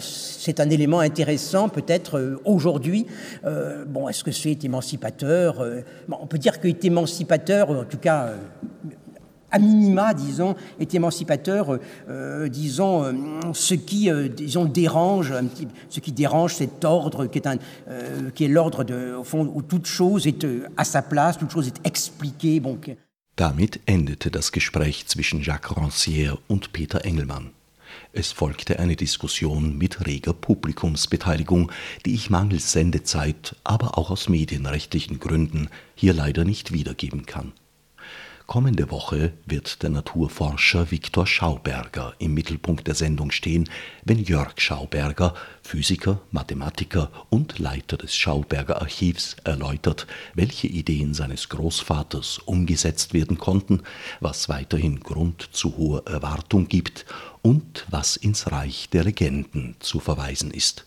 [0.61, 3.07] un élément intéressant peut-être euh, aujourd'hui.
[3.45, 7.99] Euh, bon, est-ce que c'est émancipateur euh, On peut dire qu'il est émancipateur, en tout
[7.99, 8.31] cas
[9.51, 11.79] à minima, disons, est émancipateur,
[12.09, 13.13] euh, disons, euh,
[13.53, 17.57] ce qui, euh, disons, dérange, un petit, ce qui dérange cet ordre qui est, un,
[17.89, 21.51] euh, est l'ordre de, au fond, où toute chose est euh, à sa place, toute
[21.51, 22.61] chose est expliquée.
[22.61, 22.79] Bon.
[23.37, 27.51] Damit endete das Gespräch zwischen Jacques Rancière und Peter Engelmann.
[28.13, 31.71] Es folgte eine Diskussion mit reger Publikumsbeteiligung,
[32.05, 37.53] die ich mangels Sendezeit, aber auch aus medienrechtlichen Gründen hier leider nicht wiedergeben kann.
[38.51, 43.71] Kommende Woche wird der Naturforscher Viktor Schauberger im Mittelpunkt der Sendung stehen,
[44.05, 52.39] wenn Jörg Schauberger, Physiker, Mathematiker und Leiter des Schauberger Archivs, erläutert, welche Ideen seines Großvaters
[52.39, 53.83] umgesetzt werden konnten,
[54.19, 57.07] was weiterhin Grund zu hoher Erwartung gibt
[57.43, 60.87] und was ins Reich der Legenden zu verweisen ist.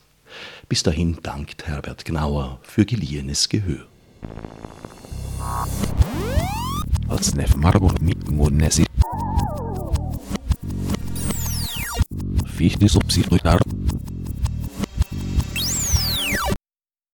[0.68, 3.88] Bis dahin dankt Herbert Gnauer für geliehenes Gehör.
[7.08, 8.86] Alsnef Marburg Nesi.
[12.46, 13.60] Fichte subsidiar